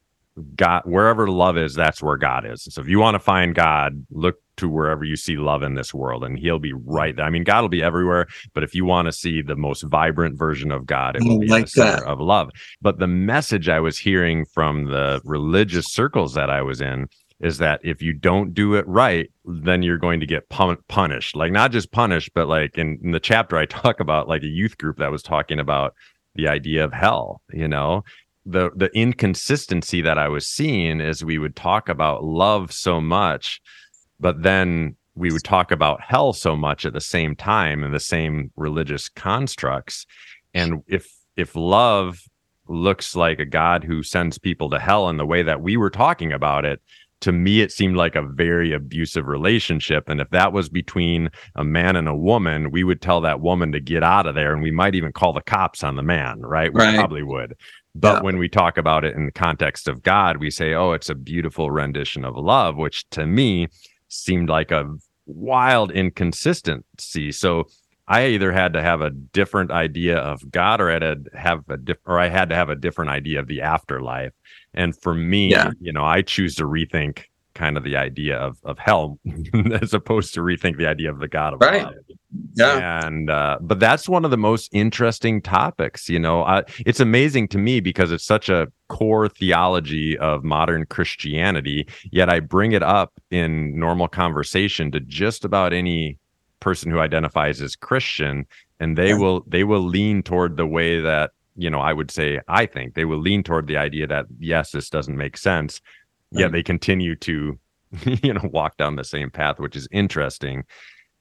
God, 0.56 0.84
wherever 0.86 1.28
love 1.30 1.58
is, 1.58 1.74
that's 1.74 2.02
where 2.02 2.18
God 2.18 2.46
is. 2.46 2.68
So 2.70 2.82
if 2.82 2.88
you 2.88 3.00
want 3.00 3.16
to 3.16 3.20
find 3.20 3.54
God, 3.54 4.06
look 4.12 4.38
to 4.58 4.70
wherever 4.70 5.04
you 5.04 5.16
see 5.16 5.36
love 5.36 5.62
in 5.64 5.76
this 5.76 5.94
world, 5.94 6.24
and 6.24 6.40
He'll 6.40 6.60
be 6.60 6.74
right 6.74 7.16
there. 7.16 7.26
I 7.26 7.30
mean, 7.30 7.44
God 7.44 7.62
will 7.62 7.70
be 7.70 7.84
everywhere, 7.84 8.28
but 8.54 8.64
if 8.64 8.74
you 8.74 8.86
want 8.86 9.08
to 9.08 9.12
see 9.12 9.42
the 9.42 9.56
most 9.56 9.84
vibrant 9.84 10.38
version 10.38 10.72
of 10.72 10.86
God, 10.86 11.16
it 11.16 11.24
will 11.24 11.40
be 11.40 11.48
like 11.48 11.66
the 11.66 11.72
center 11.72 12.02
that. 12.02 12.08
of 12.08 12.20
love. 12.20 12.50
But 12.82 13.00
the 13.00 13.08
message 13.08 13.68
I 13.70 13.80
was 13.80 13.98
hearing 13.98 14.46
from 14.46 14.86
the 14.86 15.22
religious 15.26 15.88
circles 15.88 16.34
that 16.36 16.50
I 16.50 16.62
was 16.62 16.82
in 16.82 17.08
is 17.42 17.58
that 17.58 17.82
if 17.84 18.02
you 18.02 18.14
don't 18.14 18.54
do 18.54 18.76
it 18.76 18.88
right, 18.88 19.30
then 19.46 19.82
you're 19.82 19.98
going 19.98 20.20
to 20.20 20.28
get 20.28 20.48
pun- 20.50 20.78
punished. 20.88 21.36
Like 21.36 21.52
not 21.52 21.72
just 21.72 21.92
punished, 21.92 22.32
but 22.36 22.48
like 22.48 22.78
in, 22.78 23.00
in 23.04 23.12
the 23.12 23.20
chapter 23.20 23.58
I 23.58 23.66
talk 23.66 24.00
about, 24.00 24.28
like 24.28 24.44
a 24.44 24.48
youth 24.48 24.78
group 24.78 24.98
that 24.98 25.12
was 25.12 25.24
talking 25.24 25.60
about 25.60 25.94
the 26.36 26.48
idea 26.48 26.86
of 26.86 26.94
hell. 26.94 27.42
You 27.52 27.68
know, 27.68 28.04
the 28.46 28.72
the 28.76 28.90
inconsistency 28.96 30.02
that 30.02 30.18
I 30.18 30.28
was 30.28 30.48
seeing 30.48 31.00
is 31.00 31.24
we 31.24 31.38
would 31.38 31.56
talk 31.56 31.90
about 31.90 32.24
love 32.24 32.72
so 32.72 33.00
much, 33.00 33.62
but 34.20 34.42
then 34.44 34.96
we 35.16 35.32
would 35.32 35.44
talk 35.44 35.72
about 35.72 36.02
hell 36.02 36.34
so 36.34 36.56
much 36.56 36.86
at 36.86 36.94
the 36.94 37.02
same 37.02 37.36
time 37.36 37.84
in 37.84 37.92
the 37.92 38.00
same 38.00 38.52
religious 38.56 39.10
constructs. 39.10 40.06
And 40.54 40.82
if 40.88 41.08
if 41.36 41.56
love 41.56 42.20
looks 42.68 43.16
like 43.16 43.40
a 43.40 43.46
God 43.46 43.84
who 43.84 44.04
sends 44.04 44.38
people 44.38 44.70
to 44.70 44.80
hell 44.80 45.10
in 45.10 45.18
the 45.18 45.26
way 45.26 45.44
that 45.44 45.62
we 45.62 45.76
were 45.78 45.90
talking 45.90 46.32
about 46.32 46.64
it, 46.66 46.82
to 47.22 47.32
me 47.32 47.62
it 47.62 47.72
seemed 47.72 47.98
like 47.98 48.16
a 48.16 48.22
very 48.22 48.72
abusive 48.74 49.28
relationship. 49.28 50.08
And 50.08 50.22
if 50.22 50.30
that 50.30 50.54
was 50.54 50.70
between 50.70 51.30
a 51.56 51.64
man 51.64 51.96
and 51.96 52.08
a 52.08 52.16
woman, 52.16 52.72
we 52.72 52.84
would 52.84 53.02
tell 53.02 53.22
that 53.22 53.42
woman 53.42 53.72
to 53.74 53.80
get 53.80 54.04
out 54.04 54.26
of 54.26 54.36
there 54.36 54.54
and 54.54 54.64
we 54.64 54.72
might 54.72 54.96
even 54.96 55.12
call 55.12 55.34
the 55.34 55.42
cops 55.42 55.84
on 55.84 55.96
the 55.96 56.04
man, 56.04 56.40
right? 56.42 56.74
We 56.74 56.80
Right. 56.80 56.96
probably 56.96 57.24
would. 57.24 57.56
But 57.94 58.18
Yeah. 58.18 58.22
when 58.22 58.38
we 58.38 58.48
talk 58.48 58.78
about 58.78 59.04
it 59.04 59.16
in 59.16 59.26
the 59.26 59.32
context 59.32 59.88
of 59.88 60.02
God, 60.04 60.38
we 60.38 60.50
say, 60.50 60.74
oh, 60.74 60.94
it's 60.94 61.10
a 61.10 61.16
beautiful 61.16 61.72
rendition 61.72 62.24
of 62.24 62.38
love, 62.38 62.78
which 62.78 63.08
to 63.12 63.26
me 63.26 63.68
seemed 64.08 64.50
like 64.50 64.72
a 64.72 64.86
wild 65.26 65.92
inconsistency. 65.92 67.32
So 67.32 67.68
I 68.08 68.28
either 68.28 68.52
had 68.52 68.74
to 68.74 68.82
have 68.82 69.02
a 69.02 69.10
different 69.10 69.72
idea 69.72 70.18
of 70.18 70.50
God 70.52 70.82
or 70.82 70.90
I 70.90 70.94
had 70.94 71.02
to 71.02 71.38
have 71.38 71.64
a 71.70 71.78
diff- 71.78 71.98
or 72.06 72.20
I 72.20 72.28
had 72.28 72.50
to 72.50 72.56
have 72.56 72.70
a 72.70 72.76
different 72.76 73.12
idea 73.12 73.40
of 73.40 73.48
the 73.48 73.62
afterlife. 73.62 74.34
And 74.74 74.96
for 75.02 75.14
me, 75.14 75.52
Yeah. 75.52 75.72
you 75.80 75.94
know, 75.94 76.04
I 76.04 76.22
choose 76.22 76.56
to 76.56 76.64
rethink 76.64 77.24
kind 77.54 77.78
of 77.78 77.84
the 77.84 77.98
idea 77.98 78.38
of 78.38 78.58
of 78.64 78.80
hell 78.80 79.20
as 79.82 79.94
opposed 79.94 80.34
to 80.34 80.40
rethink 80.42 80.78
the 80.78 80.88
idea 80.88 81.12
of 81.12 81.20
the 81.20 81.28
God 81.28 81.54
of 81.54 81.62
Right. 81.62 81.84
love 81.84 81.94
Yeah. 82.56 83.06
and 83.06 83.30
uh, 83.30 83.58
but 83.62 83.80
that's 83.80 84.10
one 84.10 84.26
of 84.26 84.32
the 84.32 84.38
most 84.38 84.70
interesting 84.74 85.42
topics 85.42 86.10
you 86.10 86.20
know 86.20 86.44
I, 86.44 86.64
it's 86.86 87.00
amazing 87.00 87.48
to 87.50 87.58
me 87.58 87.80
because 87.80 88.12
it's 88.12 88.26
such 88.26 88.50
a 88.50 88.68
core 88.90 89.30
theology 89.30 90.18
of 90.18 90.44
modern 90.44 90.86
christianity 90.88 91.88
yet 92.12 92.30
i 92.30 92.40
bring 92.40 92.72
it 92.74 92.84
up 92.84 93.14
in 93.30 93.78
normal 93.80 94.08
conversation 94.08 94.92
to 94.92 95.00
just 95.00 95.46
about 95.46 95.72
any 95.74 96.18
person 96.60 96.92
who 96.92 97.00
identifies 97.00 97.62
as 97.62 97.76
christian 97.76 98.46
and 98.80 98.98
they 98.98 99.10
Yeah. 99.10 99.18
will 99.20 99.44
they 99.48 99.64
will 99.64 99.84
lean 99.84 100.22
toward 100.24 100.58
the 100.58 100.68
way 100.68 101.00
that 101.00 101.32
you 101.56 101.70
know 101.70 101.80
i 101.80 101.94
would 101.94 102.12
say 102.12 102.40
i 102.48 102.66
think 102.66 102.96
they 102.96 103.06
will 103.06 103.20
lean 103.20 103.44
toward 103.44 103.68
the 103.68 103.78
idea 103.78 104.08
that 104.08 104.26
yes 104.40 104.72
this 104.72 104.90
doesn't 104.90 105.18
make 105.18 105.38
sense 105.38 105.80
yet 106.32 106.44
Right. 106.46 106.52
they 106.54 106.64
continue 106.64 107.16
to 107.18 107.60
you 108.24 108.34
know 108.34 108.50
walk 108.52 108.78
down 108.78 108.96
the 108.96 109.04
same 109.04 109.30
path 109.30 109.60
which 109.60 109.76
is 109.76 109.88
interesting 109.92 110.64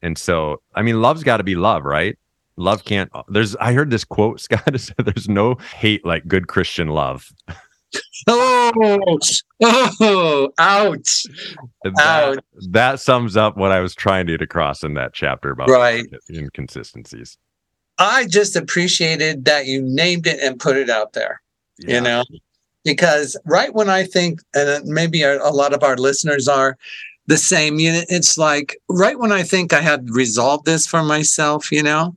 and 0.03 0.17
so, 0.19 0.61
I 0.75 0.83
mean, 0.83 1.01
love's 1.03 1.23
got 1.25 1.39
to 1.39 1.45
be 1.45 1.55
love, 1.55 1.85
right? 1.85 2.19
Love 2.57 2.85
can't. 2.85 3.11
There's. 3.29 3.57
I 3.57 3.73
heard 3.73 3.91
this 3.91 4.05
quote, 4.05 4.41
Scott. 4.41 4.79
Said, 4.79 4.97
"There's 4.99 5.29
no 5.29 5.57
hate 5.77 6.05
like 6.05 6.27
good 6.29 6.49
Christian 6.49 6.89
love." 6.89 7.31
Oh, 8.29 9.19
oh, 9.63 10.53
ouch. 10.59 11.25
That, 11.83 11.95
Ouch. 11.99 12.39
that 12.71 13.01
sums 13.01 13.37
up 13.37 13.57
what 13.57 13.73
I 13.73 13.81
was 13.81 13.95
trying 13.95 14.27
to 14.27 14.35
get 14.35 14.43
across 14.43 14.85
in 14.85 14.95
that 14.95 15.13
chapter 15.13 15.51
about 15.51 15.69
Right. 15.69 16.05
inconsistencies. 16.31 17.37
I 17.99 18.27
just 18.27 18.55
appreciated 18.55 19.45
that 19.47 19.67
you 19.67 19.83
named 19.83 20.27
it 20.27 20.39
and 20.41 20.59
put 20.61 20.77
it 20.77 20.89
out 20.89 21.15
there. 21.15 21.41
Yeah. 21.79 21.95
You 21.97 22.01
know, 22.03 22.25
because 22.85 23.37
right 23.45 23.75
when 23.75 23.91
I 23.91 24.05
think, 24.05 24.41
and 24.55 24.85
maybe 24.85 25.23
a, 25.23 25.43
a 25.43 25.51
lot 25.51 25.73
of 25.75 25.83
our 25.83 25.97
listeners 25.97 26.47
are 26.47 26.77
the 27.27 27.37
same, 27.37 27.79
you 27.79 27.93
know, 27.93 28.03
it's 28.09 28.37
like 28.37 28.77
right 28.89 29.19
when 29.19 29.33
I 29.33 29.43
think 29.43 29.73
I 29.73 29.81
had 29.81 30.11
resolved 30.11 30.67
this 30.67 30.87
for 30.87 31.03
myself, 31.03 31.71
you 31.71 31.83
know, 31.83 32.15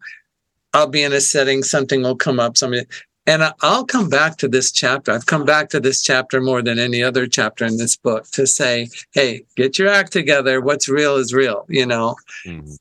I'll 0.73 0.87
be 0.87 1.03
in 1.03 1.13
a 1.13 1.21
setting, 1.21 1.61
something 1.63 2.01
will 2.01 2.15
come 2.15 2.39
up, 2.39 2.57
something, 2.57 2.85
and 3.25 3.43
I'll 3.61 3.85
come 3.85 4.09
back 4.09 4.37
to 4.37 4.47
this 4.47 4.71
chapter. 4.71 5.11
I've 5.11 5.27
come 5.27 5.45
back 5.45 5.69
to 5.69 5.79
this 5.79 6.01
chapter 6.01 6.41
more 6.41 6.61
than 6.61 6.79
any 6.79 7.01
other 7.01 7.27
chapter 7.27 7.63
in 7.63 7.77
this 7.77 7.95
book 7.95 8.29
to 8.31 8.45
say, 8.45 8.89
hey, 9.11 9.45
get 9.55 9.77
your 9.77 9.87
act 9.87 10.11
together. 10.11 10.59
What's 10.59 10.89
real 10.89 11.15
is 11.15 11.33
real, 11.33 11.65
you 11.69 11.85
know? 11.85 12.15
Mm-hmm. 12.45 12.73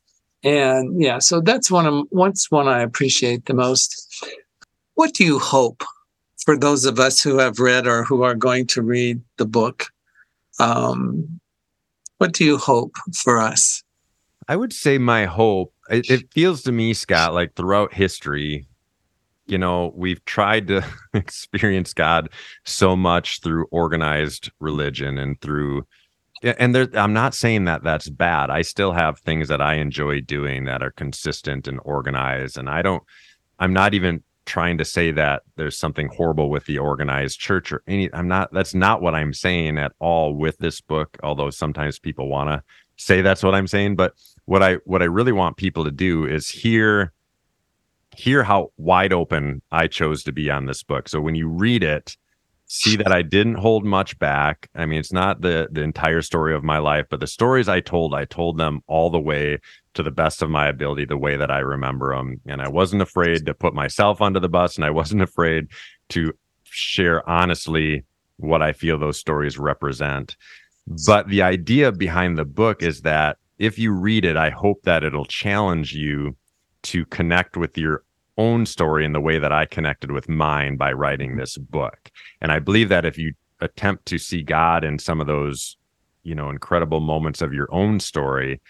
And 0.45 1.01
yeah, 1.01 1.21
so 1.21 1.41
that's 1.41 1.71
one 1.71 1.87
of 1.87 2.07
what's 2.11 2.51
one 2.51 2.67
I 2.67 2.81
appreciate 2.81 3.47
the 3.47 3.55
most. 3.55 4.27
What 4.95 5.15
do 5.15 5.25
you 5.25 5.39
hope 5.39 5.85
for 6.45 6.59
those 6.59 6.85
of 6.85 6.99
us 6.99 7.23
who 7.23 7.39
have 7.39 7.61
read 7.61 7.87
or 7.87 8.03
who 8.03 8.23
are 8.23 8.35
going 8.35 8.67
to 8.69 8.83
read 8.83 9.21
the 9.37 9.47
book? 9.47 9.87
Um, 10.59 11.41
what 12.23 12.31
do 12.31 12.45
you 12.45 12.57
hope 12.57 12.95
for 13.17 13.41
us? 13.41 13.83
I 14.47 14.55
would 14.55 14.73
say 14.73 14.97
my 14.97 15.25
hope, 15.25 15.75
it, 15.91 16.09
it 16.09 16.33
feels 16.33 16.63
to 16.63 16.71
me, 16.71 16.95
Scott, 16.95 17.35
like 17.35 17.57
throughout 17.57 17.93
history, 17.93 18.69
you 19.47 19.59
know, 19.59 19.93
we've 19.97 20.25
tried 20.25 20.69
to 20.69 20.85
experience 21.15 21.93
God 21.93 22.29
so 22.65 22.95
much 22.95 23.41
through 23.41 23.67
organized 23.73 24.53
religion 24.61 25.19
and 25.19 25.41
through 25.41 25.85
and 26.45 26.73
there, 26.73 26.89
I'm 26.95 27.13
not 27.13 27.35
saying 27.35 27.65
that 27.65 27.83
that's 27.83 28.09
bad. 28.09 28.51
I 28.51 28.63
still 28.63 28.93
have 28.93 29.19
things 29.19 29.49
that 29.49 29.61
I 29.61 29.75
enjoy 29.75 30.21
doing 30.21 30.65
that 30.67 30.81
are 30.81 30.93
consistent 30.93 31.67
and 31.67 31.81
organized. 31.85 32.57
And 32.57 32.71
I 32.71 32.83
don't, 32.83 33.03
I'm 33.59 33.73
not 33.73 33.95
even 33.95 34.23
trying 34.45 34.79
to 34.79 34.85
say 34.85 35.13
that 35.13 35.43
there's 35.57 35.79
something 35.79 36.09
horrible 36.09 36.51
with 36.51 36.67
the 36.67 36.79
organized 36.79 37.39
church 37.39 37.73
or 37.73 37.83
any, 37.87 38.13
I'm 38.13 38.29
not, 38.29 38.53
that's 38.53 38.75
not 38.75 39.01
what 39.01 39.15
I'm 39.15 39.33
saying 39.33 39.79
at 39.79 39.93
all 39.99 40.35
with 40.35 40.59
this 40.59 40.81
book. 40.81 41.17
Although 41.23 41.51
sometimes 41.51 41.99
people 41.99 42.29
want 42.29 42.51
to 42.51 42.63
say 42.97 43.23
that's 43.23 43.43
what 43.43 43.55
I'm 43.55 43.67
saying. 43.67 43.97
But 43.97 44.15
what 44.47 44.63
I, 44.63 44.75
what 44.85 45.03
I 45.03 45.07
really 45.07 45.33
want 45.33 45.57
people 45.57 45.85
to 45.85 45.91
do 45.91 46.27
is 46.27 46.49
hear, 46.49 47.13
hear 48.17 48.43
how 48.43 48.73
wide 48.77 49.13
open 49.13 49.63
I 49.71 49.87
chose 49.87 50.23
to 50.25 50.33
be 50.33 50.51
on 50.51 50.67
this 50.67 50.83
book. 50.83 51.09
So 51.09 51.21
when 51.21 51.35
you 51.35 51.49
read 51.49 51.83
it, 51.83 52.17
see 52.73 52.97
that 52.97 53.13
I 53.13 53.21
didn't 53.21 53.57
hold 53.57 53.85
much 53.85 54.19
back. 54.19 54.71
I 54.75 54.87
mean, 54.87 54.99
it's 54.99 55.13
not 55.13 55.43
the 55.43 55.69
the 55.71 55.83
entire 55.83 56.23
story 56.23 56.55
of 56.55 56.65
my 56.65 56.79
life, 56.79 57.05
but 57.11 57.21
the 57.21 57.27
stories 57.27 57.69
I 57.69 57.81
told, 57.81 58.15
I 58.15 58.25
told 58.25 58.57
them 58.57 58.81
all 58.87 59.11
the 59.11 59.21
way 59.21 59.59
to 59.93 60.03
the 60.03 60.11
best 60.11 60.41
of 60.41 60.49
my 60.49 60.69
ability, 60.69 61.05
the 61.05 61.19
way 61.19 61.37
that 61.37 61.51
I 61.51 61.59
remember 61.59 62.17
them. 62.17 62.41
And 62.47 62.63
I 62.63 62.69
wasn't 62.69 63.03
afraid 63.03 63.45
to 63.45 63.53
put 63.53 63.75
myself 63.75 64.23
under 64.23 64.41
the 64.41 64.49
bus, 64.49 64.77
and 64.77 64.87
I 64.87 64.91
wasn't 64.91 65.21
afraid 65.31 65.69
to 66.11 66.33
share 66.65 67.29
honestly 67.29 68.05
what 68.39 68.63
I 68.63 68.73
feel 68.73 68.99
those 68.99 69.19
stories 69.19 69.59
represent. 69.59 70.39
But 71.07 71.29
the 71.29 71.43
idea 71.43 71.93
behind 71.93 72.39
the 72.39 72.47
book 72.47 72.83
is 72.83 73.03
that 73.03 73.37
if 73.59 73.79
you 73.79 73.93
read 73.93 74.25
it, 74.25 74.39
I 74.39 74.49
hope 74.49 74.83
that 74.85 75.05
it'll 75.05 75.27
challenge 75.27 75.93
you 75.93 76.37
to 76.85 77.05
connect 77.05 77.59
with 77.59 77.77
your 77.77 78.03
own 78.39 78.67
story 78.67 79.05
in 79.05 79.13
the 79.13 79.21
way 79.21 79.39
that 79.39 79.53
I 79.53 79.67
connected 79.67 80.11
with 80.11 80.29
mine 80.29 80.77
by 80.77 80.93
writing 80.93 81.31
mm-hmm. 81.31 81.41
this 81.41 81.59
book. 81.59 82.11
And 82.41 82.53
I 82.53 82.59
believe 82.59 82.89
that 82.89 83.05
if 83.05 83.19
you 83.19 83.35
attempt 83.61 84.07
to 84.07 84.19
see 84.19 84.43
God 84.43 84.85
in 84.85 84.99
some 84.99 85.21
of 85.21 85.27
those, 85.27 85.77
you 86.23 86.35
know, 86.35 86.51
incredible 86.51 87.01
moments 87.01 87.43
of 87.43 87.53
your 87.53 87.73
own 87.73 88.01
story, 88.01 88.61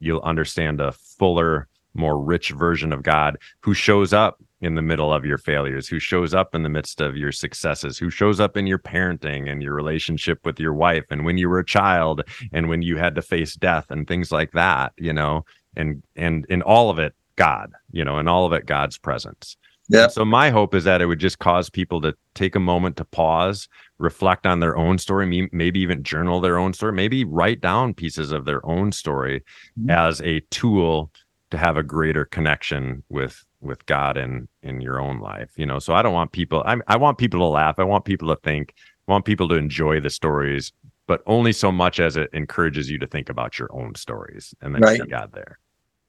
you'll 0.00 0.20
understand 0.20 0.80
a 0.80 0.92
fuller, 0.92 1.68
more 1.94 2.18
rich 2.18 2.50
version 2.50 2.92
of 2.92 3.02
God 3.02 3.38
who 3.60 3.74
shows 3.74 4.12
up 4.12 4.42
in 4.60 4.74
the 4.76 4.82
middle 4.82 5.12
of 5.12 5.24
your 5.24 5.38
failures, 5.38 5.88
who 5.88 5.98
shows 5.98 6.34
up 6.34 6.54
in 6.54 6.62
the 6.62 6.68
midst 6.68 7.00
of 7.00 7.16
your 7.16 7.32
successes, 7.32 7.98
who 7.98 8.10
shows 8.10 8.40
up 8.40 8.56
in 8.56 8.66
your 8.66 8.78
parenting 8.78 9.50
and 9.50 9.62
your 9.62 9.74
relationship 9.74 10.38
with 10.44 10.58
your 10.60 10.72
wife 10.72 11.04
and 11.10 11.24
when 11.24 11.36
you 11.36 11.48
were 11.48 11.58
a 11.58 11.64
child 11.64 12.22
and 12.52 12.68
when 12.68 12.82
you 12.82 12.96
had 12.96 13.14
to 13.14 13.22
face 13.22 13.54
death 13.54 13.90
and 13.90 14.06
things 14.06 14.30
like 14.30 14.52
that, 14.52 14.92
you 14.96 15.12
know, 15.12 15.44
and 15.76 16.02
and 16.16 16.46
in 16.48 16.62
all 16.62 16.90
of 16.90 16.98
it 16.98 17.14
God, 17.36 17.72
you 17.90 18.04
know, 18.04 18.18
and 18.18 18.28
all 18.28 18.46
of 18.46 18.52
it 18.52 18.66
God's 18.66 18.98
presence. 18.98 19.56
Yeah. 19.88 20.08
So 20.08 20.24
my 20.24 20.50
hope 20.50 20.74
is 20.74 20.84
that 20.84 21.02
it 21.02 21.06
would 21.06 21.18
just 21.18 21.38
cause 21.38 21.68
people 21.68 22.00
to 22.02 22.14
take 22.34 22.54
a 22.54 22.60
moment 22.60 22.96
to 22.96 23.04
pause, 23.04 23.68
reflect 23.98 24.46
on 24.46 24.60
their 24.60 24.76
own 24.76 24.98
story, 24.98 25.48
maybe 25.52 25.80
even 25.80 26.02
journal 26.02 26.40
their 26.40 26.56
own 26.56 26.72
story, 26.72 26.92
maybe 26.92 27.24
write 27.24 27.60
down 27.60 27.92
pieces 27.92 28.32
of 28.32 28.44
their 28.44 28.64
own 28.64 28.92
story 28.92 29.40
mm-hmm. 29.78 29.90
as 29.90 30.20
a 30.22 30.40
tool 30.50 31.10
to 31.50 31.58
have 31.58 31.76
a 31.76 31.82
greater 31.82 32.24
connection 32.24 33.02
with 33.08 33.44
with 33.60 33.84
God 33.86 34.16
in 34.16 34.48
in 34.62 34.80
your 34.80 35.00
own 35.00 35.20
life. 35.20 35.50
You 35.56 35.66
know, 35.66 35.78
so 35.78 35.94
I 35.94 36.02
don't 36.02 36.14
want 36.14 36.32
people 36.32 36.62
I 36.64 36.76
I 36.86 36.96
want 36.96 37.18
people 37.18 37.40
to 37.40 37.46
laugh. 37.46 37.78
I 37.78 37.84
want 37.84 38.04
people 38.04 38.34
to 38.34 38.40
think. 38.42 38.74
I 39.08 39.12
want 39.12 39.24
people 39.24 39.48
to 39.48 39.56
enjoy 39.56 40.00
the 40.00 40.10
stories, 40.10 40.72
but 41.06 41.22
only 41.26 41.52
so 41.52 41.70
much 41.70 42.00
as 42.00 42.16
it 42.16 42.30
encourages 42.32 42.88
you 42.88 42.98
to 43.00 43.06
think 43.06 43.28
about 43.28 43.58
your 43.58 43.68
own 43.72 43.94
stories 43.96 44.54
and 44.62 44.74
then 44.74 44.82
right. 44.82 45.00
see 45.00 45.06
God 45.06 45.32
there. 45.32 45.58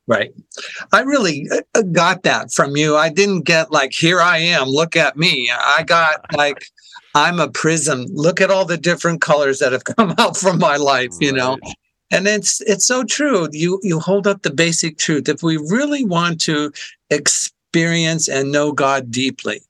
Right. 0.05 0.33
I 0.91 1.01
really 1.01 1.47
uh, 1.49 1.61
uh, 1.75 1.81
got 1.83 2.23
that 2.23 2.51
from 2.51 2.75
you. 2.75 2.97
I 2.97 3.09
didn't 3.09 3.41
get 3.41 3.71
like, 3.71 3.93
here 3.93 4.19
I 4.19 4.37
am, 4.37 4.67
look 4.67 4.97
at 4.97 5.15
me. 5.15 5.49
I 5.49 5.83
got 5.83 6.25
like, 6.35 6.65
I'm 7.15 7.39
a 7.39 7.49
prism. 7.49 8.05
Look 8.11 8.41
at 8.41 8.51
all 8.51 8.65
the 8.65 8.77
different 8.77 9.21
colors 9.21 9.59
that 9.59 9.71
have 9.71 9.83
come 9.97 10.13
out 10.17 10.35
from 10.35 10.59
my 10.59 10.75
life, 10.75 11.11
you 11.19 11.31
right. 11.31 11.37
know? 11.37 11.57
And 12.11 12.27
it's 12.27 12.61
it's 12.61 12.85
so 12.85 13.03
true. 13.03 13.47
You 13.51 13.79
you 13.81 13.99
hold 13.99 14.27
up 14.27 14.43
the 14.43 14.53
basic 14.53 14.99
truth. 14.99 15.27
If 15.27 15.41
we 15.41 15.57
really 15.57 16.05
want 16.05 16.39
to 16.41 16.71
experience 17.09 18.27
and 18.27 18.51
know 18.51 18.71
God 18.71 19.09
deeply, 19.09 19.61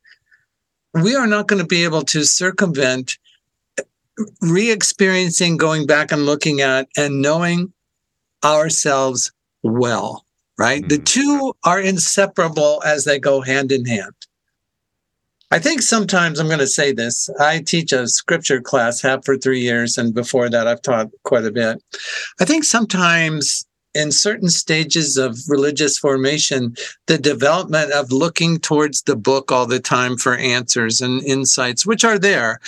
we 0.94 1.16
are 1.16 1.28
not 1.28 1.48
going 1.48 1.62
to 1.62 1.68
be 1.68 1.86
able 1.86 2.02
to 2.02 2.26
circumvent 2.26 3.18
uh, 3.80 3.84
re-experiencing, 4.42 5.56
going 5.56 5.88
back 5.88 6.12
and 6.12 6.26
looking 6.26 6.60
at 6.60 6.90
and 6.98 7.22
knowing 7.22 7.72
ourselves 8.44 9.32
well, 9.64 10.23
right? 10.58 10.84
Mm. 10.84 10.90
The 10.90 10.98
two 11.00 11.54
are 11.64 11.80
inseparable 11.80 12.82
as 12.86 13.06
they 13.06 13.20
go 13.20 13.42
hand 13.42 13.72
in 13.72 13.86
hand. 13.86 14.14
I 15.52 15.60
think 15.60 15.84
sometimes 15.84 16.40
I'm 16.40 16.48
going 16.48 16.58
to 16.60 16.68
say 16.68 16.94
this. 16.94 17.30
I 17.40 17.60
teach 17.60 17.94
a 17.94 18.08
scripture 18.08 18.60
class, 18.60 19.02
have 19.02 19.24
for 19.24 19.38
three 19.38 19.60
years, 19.60 20.00
and 20.00 20.12
before 20.12 20.50
that, 20.50 20.68
I've 20.68 20.82
taught 20.82 21.12
quite 21.24 21.46
a 21.46 21.52
bit. 21.52 21.82
I 22.40 22.46
think 22.46 22.64
sometimes 22.64 23.64
in 23.94 24.12
certain 24.12 24.50
stages 24.50 25.18
of 25.18 25.38
religious 25.48 26.00
formation, 26.00 26.76
the 27.06 27.20
development 27.20 27.92
of 27.92 28.12
looking 28.12 28.58
towards 28.58 29.04
the 29.04 29.16
book 29.16 29.52
all 29.52 29.68
the 29.68 29.80
time 29.80 30.18
for 30.18 30.36
answers 30.36 31.02
and 31.02 31.22
insights, 31.24 31.86
which 31.86 32.04
are 32.04 32.18
there. 32.18 32.60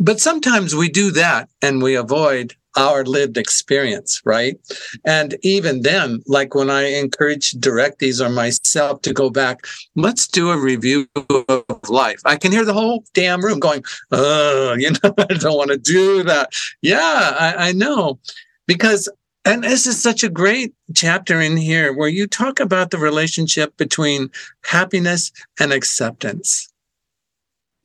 But 0.00 0.20
sometimes 0.20 0.74
we 0.74 0.88
do 0.88 1.12
that 1.12 1.48
and 1.62 1.82
we 1.82 1.94
avoid 1.94 2.56
our 2.76 3.04
lived 3.04 3.36
experience, 3.36 4.22
right? 4.24 4.58
And 5.04 5.36
even 5.42 5.82
then, 5.82 6.22
like 6.26 6.54
when 6.54 6.70
I 6.70 6.82
encourage 6.84 7.52
directees 7.52 8.24
or 8.24 8.28
myself 8.28 9.02
to 9.02 9.12
go 9.12 9.30
back, 9.30 9.66
let's 9.96 10.26
do 10.26 10.50
a 10.50 10.58
review 10.58 11.06
of 11.48 11.64
life. 11.88 12.20
I 12.24 12.36
can 12.36 12.52
hear 12.52 12.64
the 12.64 12.74
whole 12.74 13.04
damn 13.14 13.44
room 13.44 13.58
going, 13.58 13.84
oh, 14.12 14.74
you 14.78 14.90
know, 14.90 15.14
I 15.18 15.34
don't 15.34 15.56
want 15.56 15.70
to 15.70 15.78
do 15.78 16.22
that. 16.24 16.52
Yeah, 16.82 17.36
I, 17.38 17.68
I 17.68 17.72
know. 17.72 18.18
Because 18.66 19.08
and 19.44 19.64
this 19.64 19.86
is 19.86 20.00
such 20.00 20.22
a 20.22 20.28
great 20.28 20.74
chapter 20.94 21.40
in 21.40 21.56
here 21.56 21.92
where 21.94 22.08
you 22.08 22.26
talk 22.26 22.60
about 22.60 22.90
the 22.90 22.98
relationship 22.98 23.76
between 23.76 24.30
happiness 24.64 25.32
and 25.58 25.72
acceptance. 25.72 26.70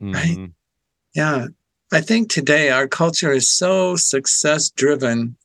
Mm-hmm. 0.01 0.13
Right? 0.13 0.51
Yeah. 1.13 1.47
I 1.95 2.01
think 2.01 2.29
today 2.29 2.71
our 2.71 2.89
culture 2.89 3.31
is 3.31 3.49
so 3.49 3.95
success 3.95 4.69
driven. 4.69 5.37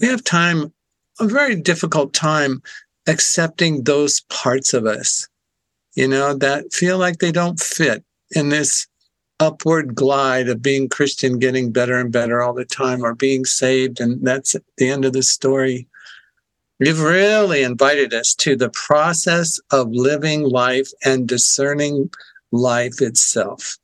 We 0.00 0.08
have 0.08 0.22
time, 0.22 0.70
a 1.18 1.26
very 1.26 1.56
difficult 1.56 2.12
time 2.12 2.62
accepting 3.06 3.84
those 3.84 4.20
parts 4.28 4.74
of 4.74 4.84
us, 4.84 5.26
you 5.94 6.06
know, 6.06 6.34
that 6.34 6.74
feel 6.74 6.98
like 6.98 7.20
they 7.20 7.32
don't 7.32 7.58
fit 7.58 8.04
in 8.32 8.50
this 8.50 8.86
upward 9.40 9.94
glide 9.94 10.50
of 10.50 10.60
being 10.60 10.90
Christian, 10.90 11.38
getting 11.38 11.72
better 11.72 11.98
and 11.98 12.12
better 12.12 12.42
all 12.42 12.52
the 12.52 12.66
time, 12.66 13.02
or 13.02 13.14
being 13.14 13.46
saved. 13.46 13.98
And 13.98 14.22
that's 14.22 14.54
the 14.76 14.90
end 14.90 15.06
of 15.06 15.14
the 15.14 15.22
story. 15.22 15.88
You've 16.80 17.00
really 17.00 17.62
invited 17.62 18.12
us 18.12 18.34
to 18.34 18.56
the 18.56 18.68
process 18.68 19.58
of 19.70 19.88
living 19.90 20.42
life 20.42 20.90
and 21.02 21.26
discerning 21.26 22.10
life 22.50 23.00
itself. 23.00 23.78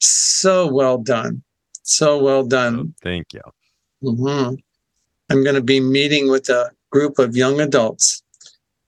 So 0.00 0.72
well 0.72 0.98
done. 0.98 1.42
So 1.82 2.22
well 2.22 2.44
done. 2.44 2.78
Oh, 2.78 2.92
thank 3.02 3.32
you. 3.32 3.40
Mm-hmm. 4.02 4.54
I'm 5.30 5.42
going 5.42 5.54
to 5.54 5.62
be 5.62 5.80
meeting 5.80 6.30
with 6.30 6.48
a 6.48 6.70
group 6.90 7.18
of 7.18 7.36
young 7.36 7.60
adults, 7.60 8.22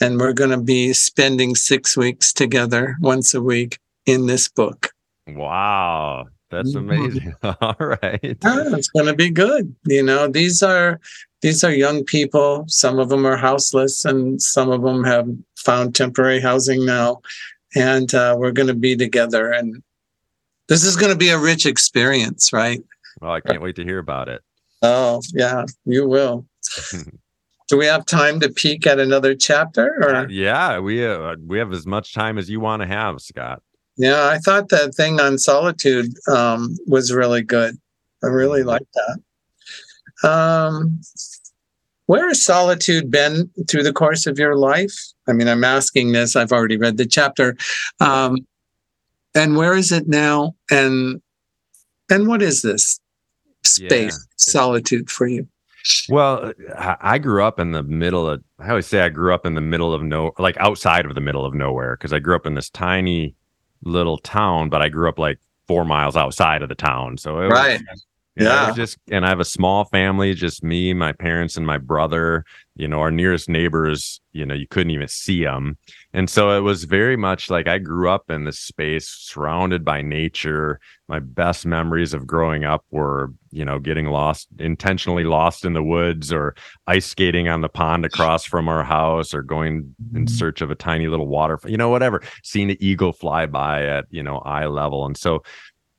and 0.00 0.18
we're 0.18 0.32
going 0.32 0.50
to 0.50 0.60
be 0.60 0.92
spending 0.92 1.54
six 1.54 1.96
weeks 1.96 2.32
together 2.32 2.96
once 3.00 3.34
a 3.34 3.42
week 3.42 3.78
in 4.06 4.26
this 4.26 4.48
book. 4.48 4.90
Wow. 5.26 6.26
That's 6.50 6.74
mm-hmm. 6.74 6.90
amazing. 6.90 7.34
Mm-hmm. 7.42 7.64
All 7.64 7.86
right. 8.02 8.20
Yeah, 8.22 8.76
it's 8.76 8.88
going 8.88 9.06
to 9.06 9.14
be 9.14 9.30
good. 9.30 9.74
You 9.86 10.02
know, 10.02 10.28
these 10.28 10.62
are 10.62 11.00
these 11.40 11.62
are 11.62 11.72
young 11.72 12.04
people. 12.04 12.64
Some 12.68 12.98
of 12.98 13.10
them 13.10 13.26
are 13.26 13.36
houseless, 13.36 14.04
and 14.04 14.40
some 14.40 14.70
of 14.70 14.82
them 14.82 15.04
have 15.04 15.28
found 15.56 15.94
temporary 15.94 16.40
housing 16.40 16.84
now, 16.84 17.20
and 17.74 18.12
uh, 18.14 18.34
we're 18.38 18.52
going 18.52 18.68
to 18.68 18.74
be 18.74 18.96
together. 18.96 19.52
And 19.52 19.82
this 20.68 20.84
is 20.84 20.96
going 20.96 21.12
to 21.12 21.18
be 21.18 21.30
a 21.30 21.38
rich 21.38 21.66
experience, 21.66 22.52
right? 22.52 22.82
Well, 23.20 23.32
I 23.32 23.40
can't 23.40 23.62
wait 23.62 23.76
to 23.76 23.84
hear 23.84 23.98
about 23.98 24.28
it. 24.28 24.42
Oh, 24.82 25.22
yeah, 25.34 25.64
you 25.84 26.08
will. 26.08 26.46
Do 27.68 27.76
we 27.76 27.84
have 27.86 28.06
time 28.06 28.40
to 28.40 28.48
peek 28.48 28.86
at 28.86 28.98
another 28.98 29.34
chapter? 29.34 29.96
Or 30.02 30.30
yeah, 30.30 30.78
we 30.78 31.04
uh, 31.04 31.36
we 31.44 31.58
have 31.58 31.72
as 31.72 31.86
much 31.86 32.14
time 32.14 32.38
as 32.38 32.48
you 32.48 32.60
want 32.60 32.80
to 32.80 32.88
have, 32.88 33.20
Scott. 33.20 33.62
Yeah, 33.98 34.28
I 34.28 34.38
thought 34.38 34.70
that 34.70 34.94
thing 34.94 35.20
on 35.20 35.36
solitude 35.36 36.14
um, 36.28 36.76
was 36.86 37.12
really 37.12 37.42
good. 37.42 37.76
I 38.22 38.28
really 38.28 38.62
like 38.62 38.86
that. 38.94 40.30
Um, 40.30 41.00
where 42.06 42.28
has 42.28 42.42
solitude 42.42 43.10
been 43.10 43.50
through 43.68 43.82
the 43.82 43.92
course 43.92 44.26
of 44.26 44.38
your 44.38 44.56
life? 44.56 44.94
I 45.26 45.32
mean, 45.32 45.46
I'm 45.46 45.64
asking 45.64 46.12
this. 46.12 46.36
I've 46.36 46.52
already 46.52 46.78
read 46.78 46.96
the 46.96 47.06
chapter. 47.06 47.56
Um, 48.00 48.46
and 49.34 49.56
where 49.56 49.74
is 49.74 49.92
it 49.92 50.08
now? 50.08 50.54
And 50.70 51.20
and 52.10 52.28
what 52.28 52.42
is 52.42 52.62
this 52.62 53.00
space, 53.64 53.90
yeah. 53.90 54.34
solitude 54.36 55.10
for 55.10 55.26
you? 55.26 55.46
Well, 56.08 56.52
I 56.76 57.18
grew 57.18 57.42
up 57.42 57.58
in 57.58 57.72
the 57.72 57.82
middle 57.82 58.28
of. 58.28 58.42
I 58.58 58.70
always 58.70 58.86
say 58.86 59.00
I 59.00 59.08
grew 59.08 59.32
up 59.32 59.46
in 59.46 59.54
the 59.54 59.60
middle 59.60 59.94
of 59.94 60.02
no, 60.02 60.32
like 60.38 60.56
outside 60.58 61.06
of 61.06 61.14
the 61.14 61.20
middle 61.20 61.46
of 61.46 61.54
nowhere, 61.54 61.96
because 61.96 62.12
I 62.12 62.18
grew 62.18 62.36
up 62.36 62.46
in 62.46 62.54
this 62.54 62.68
tiny 62.68 63.34
little 63.84 64.18
town, 64.18 64.68
but 64.68 64.82
I 64.82 64.88
grew 64.88 65.08
up 65.08 65.18
like 65.18 65.38
four 65.66 65.84
miles 65.84 66.16
outside 66.16 66.62
of 66.62 66.68
the 66.68 66.74
town. 66.74 67.16
So 67.16 67.38
it 67.38 67.46
right. 67.46 67.80
was, 67.80 68.06
yeah. 68.44 68.72
just 68.74 68.98
and 69.10 69.24
I 69.24 69.28
have 69.28 69.40
a 69.40 69.44
small 69.44 69.84
family, 69.84 70.34
just 70.34 70.62
me, 70.62 70.94
my 70.94 71.12
parents, 71.12 71.56
and 71.56 71.66
my 71.66 71.78
brother. 71.78 72.44
You 72.76 72.86
know, 72.86 73.00
our 73.00 73.10
nearest 73.10 73.48
neighbors, 73.48 74.20
you 74.32 74.46
know, 74.46 74.54
you 74.54 74.68
couldn't 74.68 74.92
even 74.92 75.08
see 75.08 75.42
them. 75.42 75.76
And 76.12 76.30
so 76.30 76.56
it 76.56 76.60
was 76.60 76.84
very 76.84 77.16
much 77.16 77.50
like 77.50 77.66
I 77.66 77.78
grew 77.78 78.08
up 78.08 78.30
in 78.30 78.44
this 78.44 78.60
space 78.60 79.08
surrounded 79.08 79.84
by 79.84 80.00
nature. 80.00 80.78
My 81.08 81.18
best 81.18 81.66
memories 81.66 82.14
of 82.14 82.24
growing 82.24 82.64
up 82.64 82.84
were, 82.92 83.32
you 83.50 83.64
know, 83.64 83.80
getting 83.80 84.06
lost, 84.06 84.46
intentionally 84.60 85.24
lost 85.24 85.64
in 85.64 85.72
the 85.72 85.82
woods 85.82 86.32
or 86.32 86.54
ice 86.86 87.06
skating 87.06 87.48
on 87.48 87.62
the 87.62 87.68
pond 87.68 88.04
across 88.04 88.44
from 88.44 88.68
our 88.68 88.84
house 88.84 89.34
or 89.34 89.42
going 89.42 89.94
in 90.14 90.26
mm-hmm. 90.26 90.26
search 90.26 90.60
of 90.60 90.70
a 90.70 90.76
tiny 90.76 91.08
little 91.08 91.26
waterfall. 91.26 91.70
you 91.70 91.76
know, 91.76 91.88
whatever, 91.88 92.22
seeing 92.44 92.70
an 92.70 92.76
eagle 92.78 93.12
fly 93.12 93.46
by 93.46 93.84
at, 93.84 94.04
you 94.10 94.22
know, 94.22 94.38
eye 94.38 94.66
level. 94.66 95.04
And 95.04 95.16
so 95.16 95.42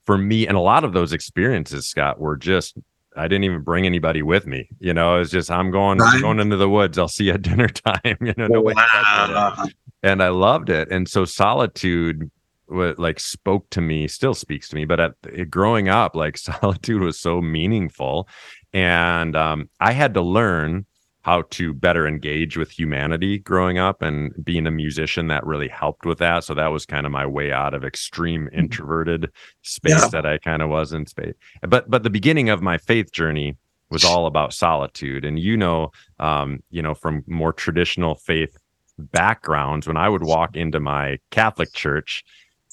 for 0.10 0.18
me, 0.18 0.48
and 0.48 0.58
a 0.58 0.60
lot 0.60 0.84
of 0.84 0.94
those 0.94 1.14
experiences, 1.14 1.88
Scott, 1.88 2.20
were 2.20 2.36
just 2.36 2.76
I 3.16 3.28
didn't 3.28 3.44
even 3.44 3.62
bring 3.62 3.86
anybody 3.86 4.24
with 4.24 4.48
me. 4.48 4.68
You 4.80 4.92
know, 4.92 5.20
it's 5.20 5.30
just 5.30 5.52
I'm 5.52 5.70
going 5.70 6.00
right. 6.00 6.20
going 6.20 6.40
into 6.40 6.58
the 6.58 6.68
woods. 6.68 6.98
I'll 6.98 7.08
see 7.08 7.26
you 7.26 7.34
at 7.34 7.42
dinner 7.44 7.68
time. 7.68 8.18
You 8.20 8.34
know, 8.36 8.48
no 8.48 8.62
wow. 8.62 9.68
and 10.02 10.24
I 10.24 10.30
loved 10.30 10.72
it. 10.72 10.90
And 10.90 11.08
so 11.08 11.26
solitude 11.26 12.32
what 12.66 12.98
like 12.98 13.20
spoke 13.20 13.70
to 13.70 13.82
me 13.82 14.08
still 14.08 14.34
speaks 14.34 14.70
to 14.70 14.76
me 14.76 14.86
but 14.86 15.00
at 15.00 15.50
growing 15.50 15.90
up 15.90 16.16
like 16.16 16.38
solitude 16.62 17.02
was 17.02 17.20
so 17.20 17.42
meaningful 17.42 18.28
and 18.74 19.36
um, 19.36 19.68
i 19.80 19.92
had 19.92 20.14
to 20.14 20.22
learn 20.22 20.86
how 21.22 21.44
to 21.50 21.74
better 21.74 22.08
engage 22.08 22.58
with 22.58 22.72
humanity 22.72 23.40
growing 23.40 23.78
up 23.78 24.02
and 24.02 24.34
being 24.44 24.66
a 24.66 24.72
musician 24.72 25.28
that 25.28 25.46
really 25.46 25.68
helped 25.68 26.06
with 26.06 26.18
that 26.20 26.44
so 26.44 26.54
that 26.54 26.68
was 26.68 26.86
kind 26.86 27.06
of 27.06 27.12
my 27.12 27.26
way 27.26 27.52
out 27.52 27.74
of 27.74 27.84
extreme 27.84 28.46
mm-hmm. 28.46 28.60
introverted 28.60 29.32
space 29.62 30.02
yeah. 30.02 30.08
that 30.08 30.26
i 30.26 30.38
kind 30.38 30.62
of 30.62 30.70
was 30.70 30.94
in 30.94 31.06
space 31.06 31.36
but 31.68 31.90
but 31.90 32.04
the 32.04 32.10
beginning 32.10 32.50
of 32.50 32.62
my 32.62 32.78
faith 32.78 33.12
journey 33.12 33.56
was 33.90 34.04
all 34.06 34.26
about 34.26 34.54
solitude 34.54 35.26
and 35.26 35.40
you 35.40 35.58
know 35.58 35.92
um, 36.20 36.62
you 36.70 36.82
know 36.82 36.94
from 36.94 37.24
more 37.28 37.54
traditional 37.54 38.16
faith 38.16 38.58
backgrounds 38.98 39.88
when 39.88 39.98
i 39.98 40.10
would 40.10 40.24
walk 40.24 40.56
into 40.56 40.80
my 40.80 41.18
catholic 41.32 41.72
church 41.74 42.24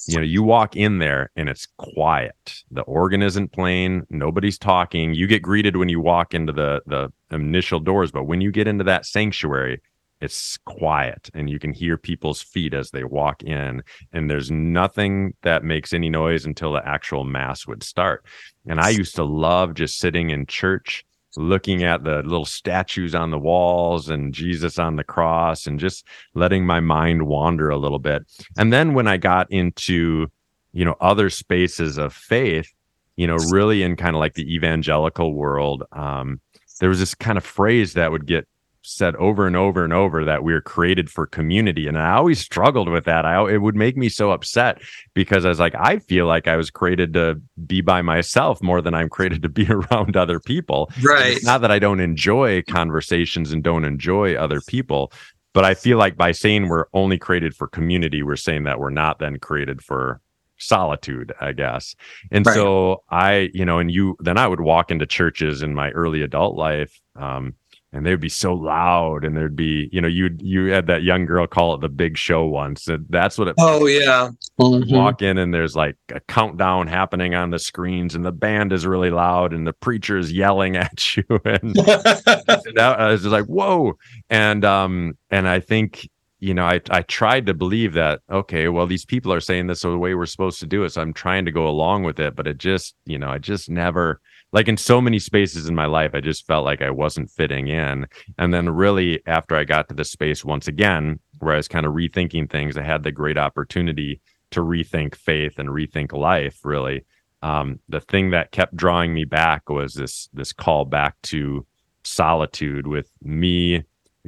you 0.07 0.17
know 0.17 0.23
you 0.23 0.43
walk 0.43 0.77
in 0.77 0.99
there 0.99 1.31
and 1.37 1.49
it's 1.49 1.67
quiet. 1.79 2.63
The 2.71 2.83
organ 2.83 3.23
isn't 3.23 3.53
playing. 3.53 4.07
Nobody's 4.11 4.59
talking. 4.59 5.15
You 5.15 5.27
get 5.27 5.43
greeted 5.43 5.77
when 5.77 5.89
you 5.89 6.01
walk 6.01 6.35
into 6.35 6.53
the 6.53 6.83
the 6.87 7.13
initial 7.31 7.81
doors 7.81 8.13
but 8.13 8.25
when 8.25 8.41
you 8.41 8.53
get 8.53 8.69
into 8.69 8.85
that 8.85 9.07
sanctuary 9.07 9.81
it's 10.21 10.57
quiet 10.65 11.29
and 11.35 11.51
you 11.51 11.59
can 11.59 11.73
hear 11.73 11.99
people's 11.99 12.41
feet 12.41 12.73
as 12.73 12.91
they 12.91 13.05
walk 13.05 13.43
in. 13.43 13.83
And 14.13 14.31
there's 14.31 14.51
nothing 14.51 15.35
that 15.43 15.63
makes 15.63 15.93
any 15.93 16.09
noise 16.09 16.47
until 16.47 16.73
the 16.73 16.87
actual 16.87 17.25
mass 17.25 17.67
would 17.67 17.83
start. 17.83 18.25
And 18.67 18.81
i 18.81 18.89
used 18.91 19.15
to 19.17 19.25
love 19.25 19.75
just 19.75 19.99
sitting 19.99 20.31
in 20.31 20.47
church 20.47 21.05
looking 21.37 21.83
at 21.83 22.05
the 22.05 22.23
little 22.23 22.45
statues 22.45 23.15
on 23.15 23.31
the 23.31 23.39
walls 23.39 24.09
and 24.09 24.33
Jesus 24.33 24.79
on 24.79 24.97
the 24.97 25.05
cross 25.05 25.67
and 25.67 25.79
just 25.79 26.07
letting 26.35 26.67
my 26.67 26.81
mind 26.81 27.27
wander 27.27 27.69
a 27.71 27.77
little 27.77 27.99
bit. 27.99 28.23
And 28.57 28.73
then 28.73 28.95
when 28.95 29.07
I 29.07 29.17
got 29.17 29.51
into, 29.51 30.29
you 30.73 30.85
know, 30.85 30.97
other 31.01 31.31
spaces 31.31 31.99
of 31.99 32.13
faith, 32.13 32.73
you 33.17 33.27
know, 33.27 33.37
really 33.51 33.83
in 33.83 33.97
kind 33.97 34.15
of 34.15 34.21
like 34.21 34.35
the 34.35 34.55
evangelical 34.55 35.35
world, 35.35 35.85
um, 35.93 36.41
there 36.81 36.89
was 36.89 36.99
this 36.99 37.15
kind 37.15 37.39
of 37.39 37.45
phrase 37.45 37.95
that 37.95 38.13
would 38.13 38.27
get 38.27 38.47
said 38.87 39.17
over 39.17 39.47
and 39.47 39.57
over 39.57 39.83
and 39.83 39.93
over 39.93 40.25
that 40.25 40.45
we 40.45 40.53
are 40.53 40.61
created 40.61 41.11
for 41.11 41.27
community 41.27 41.89
and 41.89 41.99
i 41.99 42.13
always 42.13 42.39
struggled 42.39 42.89
with 42.89 43.05
that. 43.05 43.27
I 43.27 43.51
it 43.51 43.59
would 43.59 43.75
make 43.75 43.97
me 43.97 44.09
so 44.09 44.31
upset 44.31 44.81
because 45.13 45.45
i 45.45 45.49
was 45.49 45.59
like 45.59 45.75
i 45.75 45.99
feel 45.99 46.27
like 46.27 46.47
i 46.47 46.57
was 46.57 46.71
created 46.71 47.13
to 47.15 47.41
be 47.67 47.81
by 47.81 48.03
myself 48.03 48.63
more 48.63 48.81
than 48.81 48.95
i'm 48.95 49.09
created 49.09 49.43
to 49.43 49.49
be 49.49 49.67
around 49.71 50.17
other 50.17 50.41
people. 50.41 50.91
Right 51.03 51.39
not 51.43 51.61
that 51.63 51.71
i 51.71 51.79
don't 51.79 52.01
enjoy 52.01 52.63
conversations 52.63 53.53
and 53.53 53.63
don't 53.63 53.85
enjoy 53.85 54.35
other 54.37 54.61
people 54.61 55.13
but 55.53 55.65
i 55.65 55.75
feel 55.75 55.99
like 55.99 56.17
by 56.17 56.33
saying 56.33 56.69
we're 56.69 56.87
only 56.93 57.19
created 57.19 57.55
for 57.55 57.67
community 57.67 58.23
we're 58.23 58.37
saying 58.37 58.65
that 58.65 58.79
we're 58.79 58.91
not 58.91 59.19
then 59.19 59.39
created 59.39 59.83
for 59.83 60.21
solitude 60.59 61.33
i 61.41 61.53
guess. 61.53 61.95
And 62.31 62.47
right. 62.47 62.55
so 62.55 63.03
i 63.11 63.51
you 63.53 63.65
know 63.65 63.79
and 63.79 63.91
you 63.91 64.17
then 64.21 64.39
i 64.39 64.47
would 64.47 64.61
walk 64.61 64.91
into 64.91 65.07
churches 65.07 65.63
in 65.63 65.75
my 65.75 65.91
early 65.91 66.23
adult 66.23 66.57
life 66.57 67.01
um, 67.17 67.55
and 67.97 68.05
they 68.05 68.11
would 68.11 68.21
be 68.21 68.29
so 68.29 68.53
loud 68.53 69.25
and 69.25 69.37
there'd 69.37 69.57
be 69.57 69.89
you 69.91 70.01
know 70.01 70.09
you 70.09 70.31
you 70.39 70.67
had 70.67 70.87
that 70.87 71.03
young 71.03 71.25
girl 71.25 71.47
call 71.47 71.75
it 71.75 71.81
the 71.81 71.89
big 71.89 72.17
show 72.17 72.45
once 72.45 72.87
and 72.89 73.07
that's 73.09 73.39
what 73.39 73.49
it 73.49 73.55
oh 73.59 73.87
yeah 73.87 74.29
mm-hmm. 74.61 74.95
walk 74.95 75.23
in 75.23 75.39
and 75.39 75.53
there's 75.53 75.75
like 75.75 75.97
a 76.15 76.21
countdown 76.21 76.87
happening 76.87 77.35
on 77.35 77.51
the 77.51 77.59
screens 77.59 78.15
and 78.15 78.25
the 78.25 78.33
band 78.33 78.73
is 78.73 78.87
really 78.87 79.11
loud 79.11 79.53
and 79.53 79.67
the 79.67 79.73
preacher 79.73 80.19
is 80.19 80.31
yelling 80.31 80.77
at 80.77 81.17
you 81.17 81.25
and, 81.45 81.77
and 81.79 82.79
I 82.79 83.09
was 83.09 83.23
just 83.23 83.33
like 83.33 83.47
whoa 83.47 83.95
and 84.29 84.65
um 84.65 85.17
and 85.31 85.49
I 85.49 85.61
think 85.61 86.09
you 86.39 86.53
know 86.53 86.67
I 86.67 86.81
I 86.91 87.01
tried 87.03 87.47
to 87.47 87.55
believe 87.55 87.95
that 87.95 88.21
okay 88.31 88.69
well 88.69 88.87
these 88.87 89.07
people 89.07 89.33
are 89.33 89.41
saying 89.41 89.69
this 89.69 89.81
the 89.81 89.97
way 89.97 90.15
we're 90.15 90.27
supposed 90.27 90.61
to 90.61 90.67
do 90.67 90.85
it 90.85 90.91
so 90.91 91.01
I'm 91.01 91.15
trying 91.15 91.47
to 91.47 91.53
go 91.53 91.67
along 91.67 92.05
with 92.05 92.21
it 92.21 92.37
but 92.37 92.47
it 92.47 92.59
just 92.59 92.95
you 93.07 93.19
know 93.19 93.29
I 93.29 93.39
just 93.39 93.71
never 93.71 94.21
like 94.53 94.69
in 94.69 94.77
so 94.77 95.01
many 95.01 95.19
spaces 95.19 95.69
in 95.69 95.75
my 95.75 95.87
life, 95.87 96.13
I 96.15 96.21
just 96.21 96.47
felt 96.47 96.65
like 96.65 96.81
I 96.81 96.91
wasn't 96.91 97.31
fitting 97.31 97.69
in. 97.69 98.07
And 98.39 98.55
then, 98.55 98.71
really, 98.71 99.21
after 99.27 99.57
I 99.57 99.65
got 99.65 99.89
to 99.89 99.95
the 99.95 100.05
space 100.05 100.45
once 100.45 100.69
again, 100.69 101.19
where 101.39 101.55
I 101.55 101.57
was 101.57 101.69
kind 101.69 101.87
of 101.87 101.93
rethinking 101.93 102.51
things, 102.51 102.77
I 102.77 102.83
had 102.83 103.03
the 103.03 103.13
great 103.13 103.39
opportunity 103.39 104.21
to 104.53 104.61
rethink 104.61 105.15
faith 105.15 105.59
and 105.59 105.69
rethink 105.69 106.13
life. 106.13 106.61
Really, 106.65 107.05
um, 107.43 107.81
the 107.89 108.01
thing 108.01 108.31
that 108.31 108.53
kept 108.53 108.77
drawing 108.77 109.13
me 109.13 109.25
back 109.25 109.69
was 109.69 109.95
this 109.95 110.29
this 110.33 110.53
call 110.53 110.85
back 110.85 111.17
to 111.25 111.67
solitude 112.05 112.87
with 112.87 113.11
me, 113.23 113.83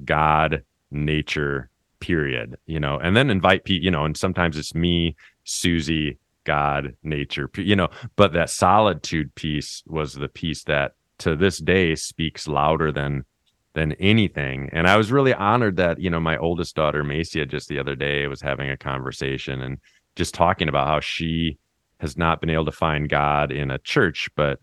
God, 0.05 0.65
nature, 0.91 1.71
period. 2.01 2.57
You 2.67 2.81
know, 2.81 2.99
and 2.99 3.17
then 3.17 3.31
invite 3.31 3.65
people. 3.65 3.85
You 3.85 3.93
know, 3.93 4.05
and 4.05 4.17
sometimes 4.17 4.59
it's 4.59 4.75
me, 4.75 5.15
Susie, 5.45 6.19
God, 6.49 6.97
nature, 7.03 7.51
you 7.59 7.77
know, 7.77 7.91
but 8.17 8.33
that 8.33 8.49
solitude 8.49 9.35
piece 9.35 9.83
was 9.87 10.15
the 10.15 10.29
piece 10.29 10.65
that 10.65 10.93
to 11.19 11.37
this 11.37 11.59
day 11.59 11.95
speaks 11.95 12.49
louder 12.49 12.91
than 12.91 13.27
than 13.75 13.93
anything. 14.01 14.71
And 14.73 14.89
I 14.89 14.97
was 14.97 15.13
really 15.13 15.35
honored 15.35 15.77
that, 15.77 16.01
you 16.01 16.09
know, 16.09 16.21
my 16.21 16.39
oldest 16.39 16.75
daughter, 16.75 17.05
Macia, 17.05 17.45
just 17.45 17.69
the 17.69 17.79
other 17.79 17.95
day 17.95 18.27
was 18.29 18.41
having 18.41 18.71
a 18.71 18.79
conversation 18.79 19.61
and 19.61 19.77
just 20.17 20.33
talking 20.33 20.71
about 20.71 20.89
how 20.89 21.01
she 21.01 21.59
has 22.01 22.17
not 22.17 22.41
been 22.41 22.49
able 22.49 22.65
to 22.65 22.73
find 22.73 23.11
God 23.11 23.53
in 23.53 23.71
a 23.71 23.79
church, 23.81 24.31
but 24.35 24.59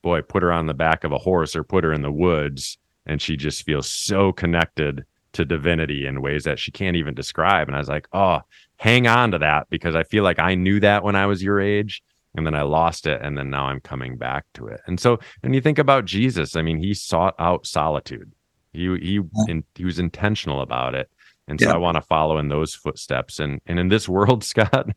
boy, 0.00 0.22
put 0.22 0.42
her 0.42 0.50
on 0.50 0.64
the 0.64 0.72
back 0.72 1.04
of 1.04 1.12
a 1.12 1.18
horse 1.18 1.54
or 1.54 1.62
put 1.62 1.84
her 1.84 1.92
in 1.92 2.00
the 2.00 2.10
woods 2.10 2.78
and 3.04 3.20
she 3.20 3.36
just 3.36 3.64
feels 3.64 3.86
so 3.86 4.32
connected 4.32 5.04
to 5.32 5.44
divinity 5.44 6.06
in 6.06 6.22
ways 6.22 6.44
that 6.44 6.58
she 6.58 6.70
can't 6.70 6.96
even 6.96 7.14
describe. 7.14 7.68
And 7.68 7.74
I 7.74 7.78
was 7.78 7.88
like, 7.88 8.08
oh, 8.12 8.40
hang 8.76 9.06
on 9.06 9.30
to 9.32 9.38
that 9.38 9.68
because 9.70 9.94
I 9.94 10.02
feel 10.02 10.24
like 10.24 10.38
I 10.38 10.54
knew 10.54 10.80
that 10.80 11.04
when 11.04 11.16
I 11.16 11.26
was 11.26 11.42
your 11.42 11.60
age 11.60 12.02
and 12.34 12.46
then 12.46 12.54
I 12.54 12.62
lost 12.62 13.06
it 13.06 13.20
and 13.22 13.36
then 13.36 13.50
now 13.50 13.66
I'm 13.66 13.80
coming 13.80 14.16
back 14.16 14.44
to 14.54 14.66
it. 14.66 14.80
And 14.86 14.98
so 14.98 15.18
when 15.40 15.52
you 15.52 15.60
think 15.60 15.78
about 15.78 16.04
Jesus, 16.04 16.56
I 16.56 16.62
mean, 16.62 16.78
he 16.78 16.94
sought 16.94 17.34
out 17.38 17.66
solitude. 17.66 18.32
He 18.72 18.84
he 18.98 19.20
in, 19.48 19.64
he 19.74 19.84
was 19.84 19.98
intentional 19.98 20.62
about 20.62 20.94
it. 20.94 21.10
And 21.46 21.60
so 21.60 21.68
yeah. 21.68 21.74
I 21.74 21.78
want 21.78 21.96
to 21.96 22.02
follow 22.02 22.38
in 22.38 22.48
those 22.48 22.74
footsteps 22.74 23.38
and 23.38 23.60
and 23.66 23.78
in 23.78 23.88
this 23.88 24.08
world, 24.16 24.44
Scott, 24.44 24.88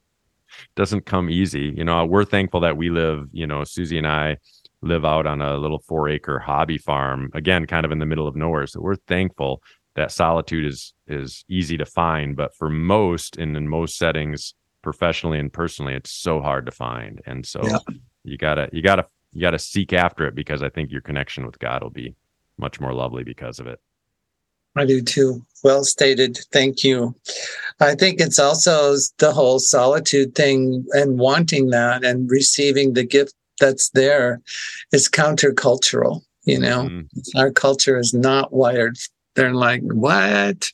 doesn't 0.75 1.05
come 1.05 1.29
easy. 1.29 1.73
You 1.75 1.83
know, 1.83 2.05
we're 2.05 2.25
thankful 2.25 2.61
that 2.61 2.77
we 2.77 2.89
live, 2.89 3.27
you 3.31 3.45
know, 3.45 3.63
Susie 3.65 3.97
and 3.97 4.07
I 4.07 4.37
live 4.81 5.03
out 5.03 5.25
on 5.25 5.41
a 5.41 5.57
little 5.57 5.79
4 5.79 6.09
acre 6.09 6.39
hobby 6.39 6.77
farm, 6.77 7.31
again 7.33 7.65
kind 7.65 7.85
of 7.85 7.91
in 7.91 7.99
the 7.99 8.05
middle 8.05 8.27
of 8.27 8.35
nowhere. 8.35 8.67
So 8.67 8.81
we're 8.81 8.95
thankful 8.95 9.61
that 9.95 10.11
solitude 10.11 10.65
is 10.65 10.93
is 11.07 11.45
easy 11.49 11.77
to 11.77 11.85
find 11.85 12.35
but 12.35 12.55
for 12.55 12.69
most 12.69 13.37
and 13.37 13.55
in 13.55 13.67
most 13.67 13.97
settings 13.97 14.53
professionally 14.85 15.39
and 15.39 15.51
personally 15.51 15.95
it's 15.95 16.11
so 16.11 16.39
hard 16.39 16.65
to 16.67 16.71
find. 16.71 17.21
And 17.25 17.45
so 17.45 17.59
yeah. 17.63 17.79
you 18.23 18.37
gotta 18.37 18.69
you 18.71 18.81
gotta 18.81 19.05
you 19.33 19.41
gotta 19.41 19.59
seek 19.59 19.91
after 19.91 20.25
it 20.27 20.35
because 20.35 20.63
i 20.63 20.69
think 20.69 20.91
your 20.91 21.01
connection 21.01 21.45
with 21.45 21.59
god 21.59 21.83
will 21.83 21.89
be 21.89 22.15
much 22.57 22.79
more 22.79 22.93
lovely 22.93 23.23
because 23.23 23.59
of 23.59 23.67
it. 23.67 23.79
I 24.77 24.85
do 24.85 25.01
too. 25.01 25.41
Well 25.63 25.83
stated. 25.83 26.37
Thank 26.51 26.83
you. 26.83 27.15
I 27.79 27.95
think 27.95 28.19
it's 28.19 28.39
also 28.39 28.95
the 29.17 29.31
whole 29.33 29.59
solitude 29.59 30.35
thing 30.35 30.85
and 30.91 31.17
wanting 31.17 31.69
that 31.69 32.03
and 32.03 32.29
receiving 32.29 32.93
the 32.93 33.03
gift 33.03 33.33
that's 33.59 33.89
there 33.89 34.41
is 34.91 35.09
countercultural 35.09 36.21
you 36.45 36.59
know? 36.59 36.83
Mm-hmm. 36.83 37.37
our 37.39 37.51
culture 37.51 37.97
is 37.97 38.13
not 38.13 38.53
wired 38.53 38.97
they're 39.35 39.53
like, 39.53 39.81
what? 39.81 40.71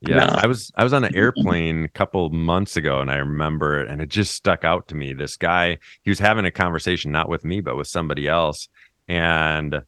Yeah, 0.00 0.18
no. 0.18 0.26
I 0.26 0.46
was 0.46 0.70
I 0.76 0.84
was 0.84 0.92
on 0.92 1.04
an 1.04 1.14
airplane 1.16 1.84
a 1.84 1.88
couple 1.88 2.28
months 2.30 2.76
ago 2.76 3.00
and 3.00 3.10
I 3.10 3.16
remember 3.16 3.80
it 3.80 3.90
and 3.90 4.00
it 4.00 4.08
just 4.08 4.34
stuck 4.34 4.64
out 4.64 4.88
to 4.88 4.94
me. 4.94 5.12
This 5.12 5.36
guy, 5.36 5.78
he 6.02 6.10
was 6.10 6.18
having 6.18 6.44
a 6.44 6.50
conversation 6.50 7.10
not 7.10 7.28
with 7.28 7.44
me 7.44 7.60
but 7.60 7.76
with 7.76 7.88
somebody 7.88 8.28
else 8.28 8.68
and 9.08 9.82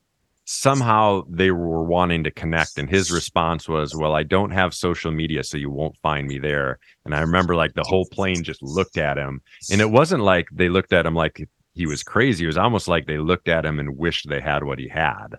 somehow 0.47 1.23
they 1.29 1.53
were 1.53 1.85
wanting 1.85 2.25
to 2.25 2.31
connect 2.33 2.77
and 2.77 2.91
his 2.91 3.13
response 3.13 3.69
was, 3.69 3.95
"Well, 3.95 4.15
I 4.15 4.25
don't 4.25 4.51
have 4.51 4.75
social 4.75 5.13
media 5.13 5.45
so 5.45 5.57
you 5.57 5.71
won't 5.71 5.97
find 5.99 6.27
me 6.27 6.39
there." 6.39 6.81
And 7.05 7.15
I 7.15 7.21
remember 7.21 7.55
like 7.55 7.75
the 7.75 7.85
whole 7.87 8.07
plane 8.07 8.43
just 8.43 8.63
looked 8.63 8.99
at 8.99 9.17
him 9.17 9.43
and 9.71 9.81
it 9.81 9.91
wasn't 9.91 10.25
like 10.25 10.49
they 10.51 10.69
looked 10.69 10.93
at 10.93 11.07
him 11.07 11.15
like 11.15 11.49
he 11.75 11.87
was 11.87 12.03
crazy. 12.03 12.45
It 12.45 12.49
was 12.49 12.59
almost 12.59 12.89
like 12.89 13.07
they 13.07 13.19
looked 13.19 13.49
at 13.49 13.65
him 13.65 13.79
and 13.79 13.97
wished 13.97 14.29
they 14.29 14.41
had 14.41 14.65
what 14.65 14.81
he 14.81 14.89
had 14.89 15.39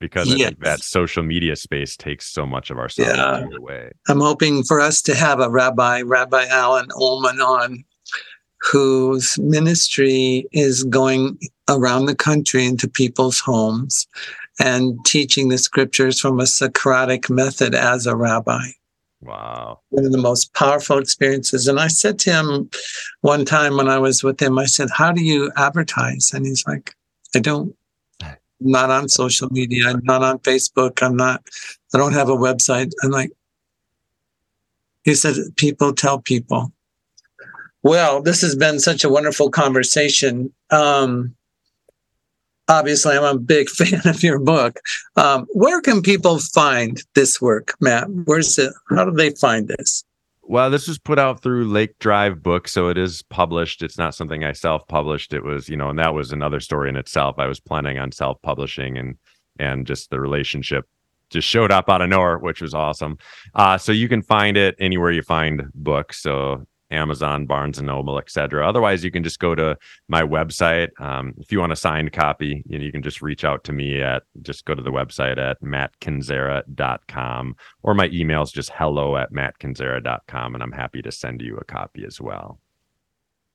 because 0.00 0.28
yes. 0.28 0.40
I 0.40 0.44
think 0.50 0.64
that 0.64 0.80
social 0.80 1.22
media 1.22 1.56
space 1.56 1.96
takes 1.96 2.26
so 2.26 2.46
much 2.46 2.70
of 2.70 2.78
our 2.78 2.88
yeah. 2.96 3.46
away. 3.56 3.92
I'm 4.08 4.20
hoping 4.20 4.62
for 4.62 4.80
us 4.80 5.00
to 5.02 5.14
have 5.14 5.40
a 5.40 5.50
rabbi, 5.50 6.02
Rabbi 6.02 6.46
Alan 6.46 6.88
Ullman, 6.94 7.40
on 7.40 7.84
whose 8.60 9.38
ministry 9.38 10.46
is 10.52 10.84
going 10.84 11.38
around 11.68 12.06
the 12.06 12.14
country 12.14 12.64
into 12.64 12.88
people's 12.88 13.40
homes 13.40 14.06
and 14.58 14.98
teaching 15.04 15.48
the 15.48 15.58
scriptures 15.58 16.20
from 16.20 16.40
a 16.40 16.46
Socratic 16.46 17.28
method 17.28 17.74
as 17.74 18.06
a 18.06 18.16
rabbi. 18.16 18.66
Wow. 19.20 19.80
One 19.90 20.04
of 20.04 20.12
the 20.12 20.18
most 20.18 20.54
powerful 20.54 20.98
experiences. 20.98 21.68
And 21.68 21.80
I 21.80 21.88
said 21.88 22.18
to 22.20 22.32
him 22.32 22.70
one 23.22 23.44
time 23.44 23.76
when 23.76 23.88
I 23.88 23.98
was 23.98 24.22
with 24.22 24.40
him, 24.40 24.58
I 24.58 24.66
said, 24.66 24.88
How 24.90 25.10
do 25.10 25.22
you 25.22 25.50
advertise? 25.56 26.32
And 26.32 26.46
he's 26.46 26.66
like, 26.66 26.94
I 27.34 27.40
don't 27.40 27.74
not 28.60 28.90
on 28.90 29.08
social 29.08 29.48
media. 29.50 29.88
I'm 29.88 30.02
not 30.04 30.22
on 30.22 30.38
Facebook. 30.40 31.02
I'm 31.02 31.16
not, 31.16 31.42
I 31.94 31.98
don't 31.98 32.12
have 32.12 32.28
a 32.28 32.36
website. 32.36 32.92
I'm 33.02 33.10
like, 33.10 33.30
he 35.04 35.14
said, 35.14 35.36
people 35.56 35.92
tell 35.92 36.20
people. 36.20 36.72
Well, 37.82 38.20
this 38.20 38.40
has 38.42 38.56
been 38.56 38.80
such 38.80 39.04
a 39.04 39.08
wonderful 39.08 39.50
conversation. 39.50 40.52
Um, 40.70 41.36
obviously, 42.68 43.16
I'm 43.16 43.22
a 43.22 43.38
big 43.38 43.68
fan 43.70 44.00
of 44.04 44.22
your 44.22 44.40
book. 44.40 44.80
Um, 45.16 45.46
where 45.52 45.80
can 45.80 46.02
people 46.02 46.38
find 46.38 47.00
this 47.14 47.40
work, 47.40 47.76
Matt? 47.80 48.10
Where's 48.24 48.58
it? 48.58 48.72
How 48.90 49.04
do 49.04 49.12
they 49.12 49.30
find 49.30 49.68
this? 49.68 50.04
Well, 50.48 50.70
this 50.70 50.86
was 50.86 50.98
put 50.98 51.18
out 51.18 51.42
through 51.42 51.66
Lake 51.66 51.98
Drive 51.98 52.40
Book, 52.40 52.68
so 52.68 52.88
it 52.88 52.96
is 52.96 53.22
published. 53.22 53.82
It's 53.82 53.98
not 53.98 54.14
something 54.14 54.44
I 54.44 54.52
self-published. 54.52 55.32
It 55.32 55.42
was, 55.42 55.68
you 55.68 55.76
know, 55.76 55.90
and 55.90 55.98
that 55.98 56.14
was 56.14 56.30
another 56.30 56.60
story 56.60 56.88
in 56.88 56.96
itself. 56.96 57.36
I 57.38 57.46
was 57.46 57.58
planning 57.58 57.98
on 57.98 58.12
self-publishing, 58.12 58.96
and 58.96 59.16
and 59.58 59.86
just 59.86 60.10
the 60.10 60.20
relationship 60.20 60.84
just 61.30 61.48
showed 61.48 61.72
up 61.72 61.90
out 61.90 62.00
of 62.00 62.08
nowhere, 62.08 62.38
which 62.38 62.62
was 62.62 62.74
awesome. 62.74 63.18
Uh, 63.54 63.76
so 63.76 63.90
you 63.90 64.08
can 64.08 64.22
find 64.22 64.56
it 64.56 64.76
anywhere 64.78 65.10
you 65.10 65.22
find 65.22 65.64
books. 65.74 66.22
So 66.22 66.64
Amazon, 66.90 67.46
Barnes 67.46 67.78
and 67.78 67.86
Noble, 67.86 68.18
etc. 68.18 68.66
Otherwise, 68.66 69.04
you 69.04 69.10
can 69.10 69.24
just 69.24 69.38
go 69.38 69.54
to 69.54 69.76
my 70.08 70.22
website. 70.22 70.88
Um, 71.00 71.34
if 71.38 71.50
you 71.50 71.60
want 71.60 71.72
a 71.72 71.76
signed 71.76 72.12
copy, 72.12 72.62
you, 72.66 72.78
know, 72.78 72.84
you 72.84 72.92
can 72.92 73.02
just 73.02 73.22
reach 73.22 73.44
out 73.44 73.64
to 73.64 73.72
me 73.72 74.00
at 74.00 74.22
just 74.42 74.64
go 74.64 74.74
to 74.74 74.82
the 74.82 74.92
website 74.92 75.38
at 75.38 75.60
mattkinzera.com 75.62 77.56
or 77.82 77.94
my 77.94 78.08
email 78.12 78.42
is 78.42 78.52
just 78.52 78.70
hello 78.70 79.16
at 79.16 79.32
mattkinzera.com 79.32 80.54
and 80.54 80.62
I'm 80.62 80.72
happy 80.72 81.02
to 81.02 81.12
send 81.12 81.42
you 81.42 81.56
a 81.56 81.64
copy 81.64 82.04
as 82.04 82.20
well. 82.20 82.60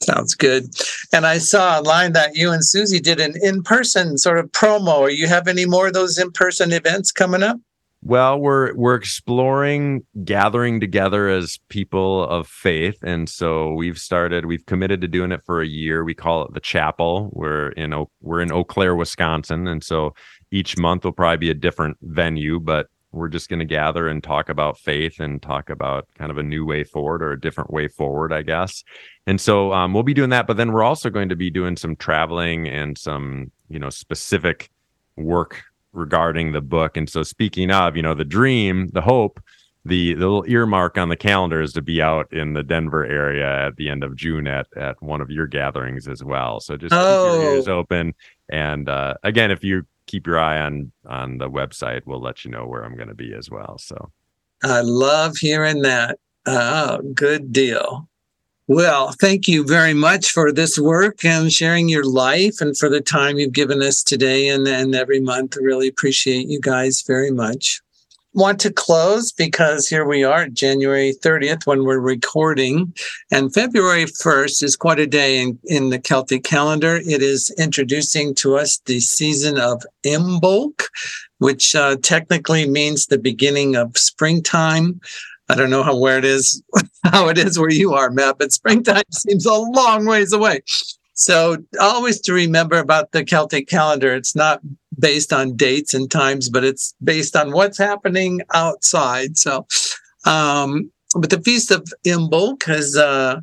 Sounds 0.01 0.33
good. 0.33 0.73
And 1.13 1.27
I 1.27 1.37
saw 1.37 1.77
online 1.77 2.13
that 2.13 2.35
you 2.35 2.51
and 2.51 2.65
Susie 2.65 2.99
did 2.99 3.19
an 3.19 3.35
in 3.41 3.61
person 3.61 4.17
sort 4.17 4.39
of 4.39 4.51
promo. 4.51 4.97
Or 4.97 5.09
you 5.11 5.27
have 5.27 5.47
any 5.47 5.65
more 5.65 5.87
of 5.87 5.93
those 5.93 6.17
in 6.17 6.31
person 6.31 6.73
events 6.73 7.11
coming 7.11 7.43
up? 7.43 7.59
Well, 8.03 8.39
we're 8.39 8.73
we're 8.73 8.95
exploring 8.95 10.03
gathering 10.23 10.79
together 10.79 11.29
as 11.29 11.59
people 11.69 12.23
of 12.23 12.47
faith, 12.47 12.97
and 13.03 13.29
so 13.29 13.73
we've 13.73 13.99
started. 13.99 14.47
We've 14.47 14.65
committed 14.65 15.01
to 15.01 15.07
doing 15.07 15.31
it 15.31 15.43
for 15.45 15.61
a 15.61 15.67
year. 15.67 16.03
We 16.03 16.15
call 16.15 16.43
it 16.45 16.53
the 16.53 16.59
Chapel. 16.59 17.29
We're 17.31 17.69
in 17.69 17.93
we're 18.21 18.41
in 18.41 18.51
Eau 18.51 18.63
Claire, 18.63 18.95
Wisconsin, 18.95 19.67
and 19.67 19.83
so 19.83 20.15
each 20.49 20.79
month 20.79 21.03
will 21.03 21.11
probably 21.11 21.37
be 21.37 21.51
a 21.51 21.53
different 21.53 21.97
venue, 22.01 22.59
but 22.59 22.87
we're 23.11 23.29
just 23.29 23.49
going 23.49 23.59
to 23.59 23.65
gather 23.65 24.07
and 24.07 24.23
talk 24.23 24.49
about 24.49 24.79
faith 24.79 25.19
and 25.19 25.39
talk 25.39 25.69
about 25.69 26.07
kind 26.17 26.31
of 26.31 26.39
a 26.39 26.43
new 26.43 26.65
way 26.65 26.83
forward 26.83 27.21
or 27.21 27.33
a 27.33 27.39
different 27.39 27.71
way 27.71 27.87
forward, 27.87 28.33
I 28.33 28.41
guess. 28.41 28.83
And 29.27 29.39
so 29.39 29.73
um, 29.73 29.93
we'll 29.93 30.01
be 30.01 30.13
doing 30.13 30.29
that, 30.31 30.47
but 30.47 30.57
then 30.57 30.71
we're 30.71 30.83
also 30.83 31.11
going 31.11 31.29
to 31.29 31.35
be 31.35 31.51
doing 31.51 31.75
some 31.77 31.95
traveling 31.95 32.67
and 32.67 32.97
some 32.97 33.51
you 33.69 33.77
know 33.77 33.91
specific 33.91 34.71
work 35.17 35.61
regarding 35.93 36.51
the 36.51 36.61
book. 36.61 36.97
And 36.97 37.09
so, 37.09 37.23
speaking 37.23 37.71
of, 37.71 37.95
you 37.95 38.01
know, 38.01 38.13
the 38.13 38.25
dream, 38.25 38.89
the 38.89 39.01
hope, 39.01 39.41
the, 39.83 40.13
the 40.13 40.19
little 40.19 40.45
earmark 40.47 40.97
on 40.97 41.09
the 41.09 41.15
calendar 41.15 41.61
is 41.61 41.73
to 41.73 41.81
be 41.81 42.01
out 42.01 42.31
in 42.31 42.53
the 42.53 42.63
Denver 42.63 43.03
area 43.03 43.67
at 43.67 43.77
the 43.77 43.89
end 43.89 44.03
of 44.03 44.15
June 44.15 44.47
at 44.47 44.67
at 44.77 45.01
one 45.01 45.21
of 45.21 45.31
your 45.31 45.47
gatherings 45.47 46.07
as 46.07 46.23
well. 46.23 46.59
So 46.59 46.77
just 46.77 46.93
oh. 46.93 47.33
keep 47.33 47.43
your 47.43 47.55
ears 47.55 47.67
oh. 47.67 47.77
open. 47.77 48.13
And 48.49 48.87
uh, 48.87 49.15
again, 49.23 49.49
if 49.49 49.63
you 49.63 49.85
keep 50.05 50.27
your 50.27 50.39
eye 50.39 50.59
on 50.59 50.91
on 51.07 51.37
the 51.39 51.49
website, 51.49 52.01
we'll 52.05 52.21
let 52.21 52.45
you 52.45 52.51
know 52.51 52.67
where 52.67 52.83
I'm 52.83 52.95
going 52.95 53.07
to 53.07 53.15
be 53.15 53.33
as 53.33 53.49
well. 53.49 53.77
So 53.79 54.11
I 54.63 54.81
love 54.81 55.37
hearing 55.37 55.81
that. 55.81 56.19
Oh, 56.45 56.99
good 57.15 57.51
deal. 57.51 58.07
Well, 58.73 59.11
thank 59.19 59.49
you 59.49 59.65
very 59.65 59.93
much 59.93 60.31
for 60.31 60.49
this 60.49 60.79
work 60.79 61.25
and 61.25 61.51
sharing 61.51 61.89
your 61.89 62.05
life 62.05 62.61
and 62.61 62.77
for 62.77 62.87
the 62.87 63.01
time 63.01 63.37
you've 63.37 63.51
given 63.51 63.81
us 63.81 64.01
today 64.01 64.47
and, 64.47 64.65
and 64.65 64.95
every 64.95 65.19
month. 65.19 65.57
Really 65.57 65.89
appreciate 65.89 66.47
you 66.47 66.61
guys 66.61 67.03
very 67.05 67.31
much. 67.31 67.81
Want 68.33 68.61
to 68.61 68.71
close 68.71 69.33
because 69.33 69.89
here 69.89 70.07
we 70.07 70.23
are, 70.23 70.47
January 70.47 71.13
30th, 71.21 71.67
when 71.67 71.83
we're 71.83 71.99
recording. 71.99 72.93
And 73.29 73.53
February 73.53 74.05
1st 74.05 74.63
is 74.63 74.77
quite 74.77 74.99
a 74.99 75.05
day 75.05 75.41
in, 75.41 75.59
in 75.65 75.89
the 75.89 75.99
Celtic 75.99 76.45
calendar. 76.45 76.95
It 76.95 77.21
is 77.21 77.53
introducing 77.57 78.33
to 78.35 78.55
us 78.55 78.79
the 78.85 79.01
season 79.01 79.59
of 79.59 79.83
Imbolc, 80.05 80.85
which 81.39 81.75
uh, 81.75 81.97
technically 82.01 82.69
means 82.69 83.07
the 83.07 83.17
beginning 83.17 83.75
of 83.75 83.97
springtime. 83.97 85.01
I 85.51 85.55
don't 85.55 85.69
know 85.69 85.83
how 85.83 85.97
where 85.97 86.17
it 86.17 86.25
is, 86.25 86.63
how 87.03 87.27
it 87.27 87.37
is 87.37 87.59
where 87.59 87.69
you 87.69 87.93
are, 87.93 88.09
Matt, 88.09 88.37
but 88.39 88.53
springtime 88.53 89.03
seems 89.11 89.45
a 89.45 89.53
long 89.53 90.05
ways 90.05 90.31
away. 90.31 90.61
So 91.13 91.57
always 91.79 92.21
to 92.21 92.33
remember 92.33 92.77
about 92.77 93.11
the 93.11 93.23
Celtic 93.23 93.67
calendar, 93.67 94.15
it's 94.15 94.35
not 94.35 94.61
based 94.97 95.33
on 95.33 95.57
dates 95.57 95.93
and 95.93 96.09
times, 96.09 96.49
but 96.49 96.63
it's 96.63 96.95
based 97.03 97.35
on 97.35 97.51
what's 97.51 97.77
happening 97.77 98.41
outside. 98.53 99.37
So, 99.37 99.67
um, 100.25 100.89
but 101.15 101.29
the 101.29 101.41
feast 101.41 101.69
of 101.69 101.85
Imbolc 102.05 102.69
is 102.69 102.97
uh, 102.97 103.41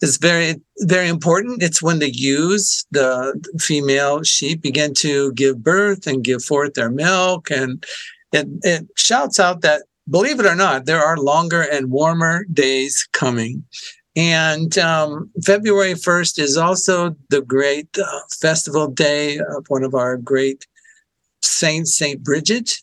is 0.00 0.16
very 0.16 0.54
very 0.82 1.08
important. 1.08 1.62
It's 1.62 1.82
when 1.82 1.98
the 1.98 2.14
ewes, 2.14 2.86
the 2.92 3.34
female 3.58 4.22
sheep, 4.22 4.62
begin 4.62 4.94
to 4.94 5.32
give 5.32 5.62
birth 5.62 6.06
and 6.06 6.22
give 6.22 6.44
forth 6.44 6.74
their 6.74 6.90
milk, 6.90 7.50
and 7.50 7.84
it, 8.32 8.46
it 8.62 8.86
shouts 8.96 9.40
out 9.40 9.62
that 9.62 9.82
believe 10.10 10.40
it 10.40 10.46
or 10.46 10.54
not, 10.54 10.86
there 10.86 11.02
are 11.02 11.16
longer 11.16 11.62
and 11.62 11.90
warmer 11.90 12.44
days 12.52 13.08
coming. 13.12 13.64
And 14.16 14.76
um, 14.78 15.30
February 15.44 15.94
1st 15.94 16.40
is 16.40 16.56
also 16.56 17.16
the 17.30 17.40
great 17.40 17.96
uh, 17.98 18.20
festival 18.40 18.88
day 18.88 19.38
of 19.38 19.66
one 19.68 19.84
of 19.84 19.94
our 19.94 20.16
great 20.16 20.66
saints, 21.42 21.94
St. 21.94 22.22
Bridget. 22.22 22.80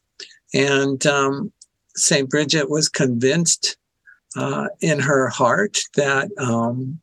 And 0.53 1.05
um, 1.05 1.51
St. 1.95 2.29
Bridget 2.29 2.69
was 2.69 2.87
convinced 2.87 3.75
uh, 4.37 4.67
in 4.81 4.99
her 4.99 5.27
heart 5.27 5.79
that 5.95 6.29
um, 6.37 6.99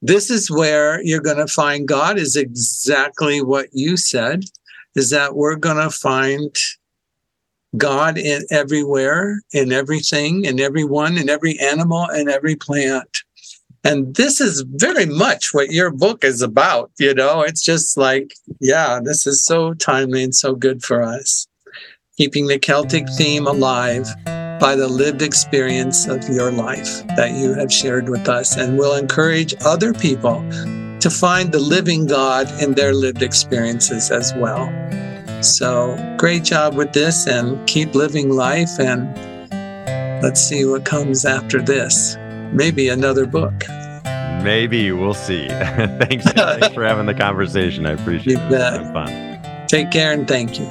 this 0.00 0.30
is 0.30 0.50
where 0.50 1.02
you're 1.02 1.20
going 1.20 1.38
to 1.38 1.46
find 1.46 1.88
God, 1.88 2.18
is 2.18 2.36
exactly 2.36 3.42
what 3.42 3.68
you 3.72 3.96
said, 3.96 4.44
is 4.94 5.10
that 5.10 5.34
we're 5.34 5.56
going 5.56 5.82
to 5.82 5.90
find 5.90 6.54
God 7.76 8.18
in 8.18 8.42
everywhere, 8.50 9.40
in 9.52 9.72
everything, 9.72 10.44
in 10.44 10.60
everyone, 10.60 11.18
in 11.18 11.28
every 11.28 11.58
animal, 11.58 12.06
and 12.10 12.28
every 12.28 12.56
plant. 12.56 13.18
And 13.82 14.14
this 14.14 14.40
is 14.40 14.64
very 14.66 15.06
much 15.06 15.52
what 15.52 15.70
your 15.72 15.90
book 15.90 16.24
is 16.24 16.40
about. 16.40 16.90
You 16.98 17.14
know, 17.14 17.42
it's 17.42 17.62
just 17.62 17.96
like, 17.96 18.34
yeah, 18.60 19.00
this 19.02 19.26
is 19.26 19.44
so 19.44 19.74
timely 19.74 20.22
and 20.22 20.34
so 20.34 20.54
good 20.54 20.82
for 20.82 21.02
us. 21.02 21.46
keeping 22.16 22.46
the 22.46 22.58
Celtic 22.58 23.08
theme 23.10 23.46
alive 23.46 24.06
by 24.24 24.76
the 24.76 24.88
lived 24.88 25.22
experience 25.22 26.06
of 26.06 26.26
your 26.28 26.52
life 26.52 27.04
that 27.16 27.32
you 27.32 27.54
have 27.54 27.72
shared 27.72 28.08
with 28.08 28.28
us, 28.28 28.56
and 28.56 28.78
will 28.78 28.94
encourage 28.94 29.54
other 29.64 29.92
people 29.92 30.40
to 31.00 31.10
find 31.10 31.52
the 31.52 31.58
living 31.58 32.06
God 32.06 32.48
in 32.62 32.74
their 32.74 32.94
lived 32.94 33.22
experiences 33.22 34.10
as 34.10 34.32
well. 34.36 34.66
So, 35.44 35.96
great 36.18 36.44
job 36.44 36.74
with 36.74 36.92
this, 36.92 37.26
and 37.26 37.66
keep 37.66 37.94
living 37.94 38.30
life. 38.30 38.78
And 38.78 39.12
let's 40.22 40.40
see 40.40 40.64
what 40.64 40.84
comes 40.84 41.24
after 41.24 41.60
this. 41.60 42.16
Maybe 42.52 42.88
another 42.88 43.26
book. 43.26 43.64
Maybe 44.42 44.92
we'll 44.92 45.14
see. 45.14 45.48
thanks, 45.48 46.24
thanks 46.32 46.68
for 46.68 46.84
having 46.84 47.06
the 47.06 47.14
conversation. 47.14 47.86
I 47.86 47.92
appreciate 47.92 48.38
you 48.38 48.38
it. 48.38 48.52
It's 48.52 48.92
fun. 48.92 49.66
Take 49.66 49.90
care 49.90 50.12
and 50.12 50.28
thank 50.28 50.58
you. 50.58 50.66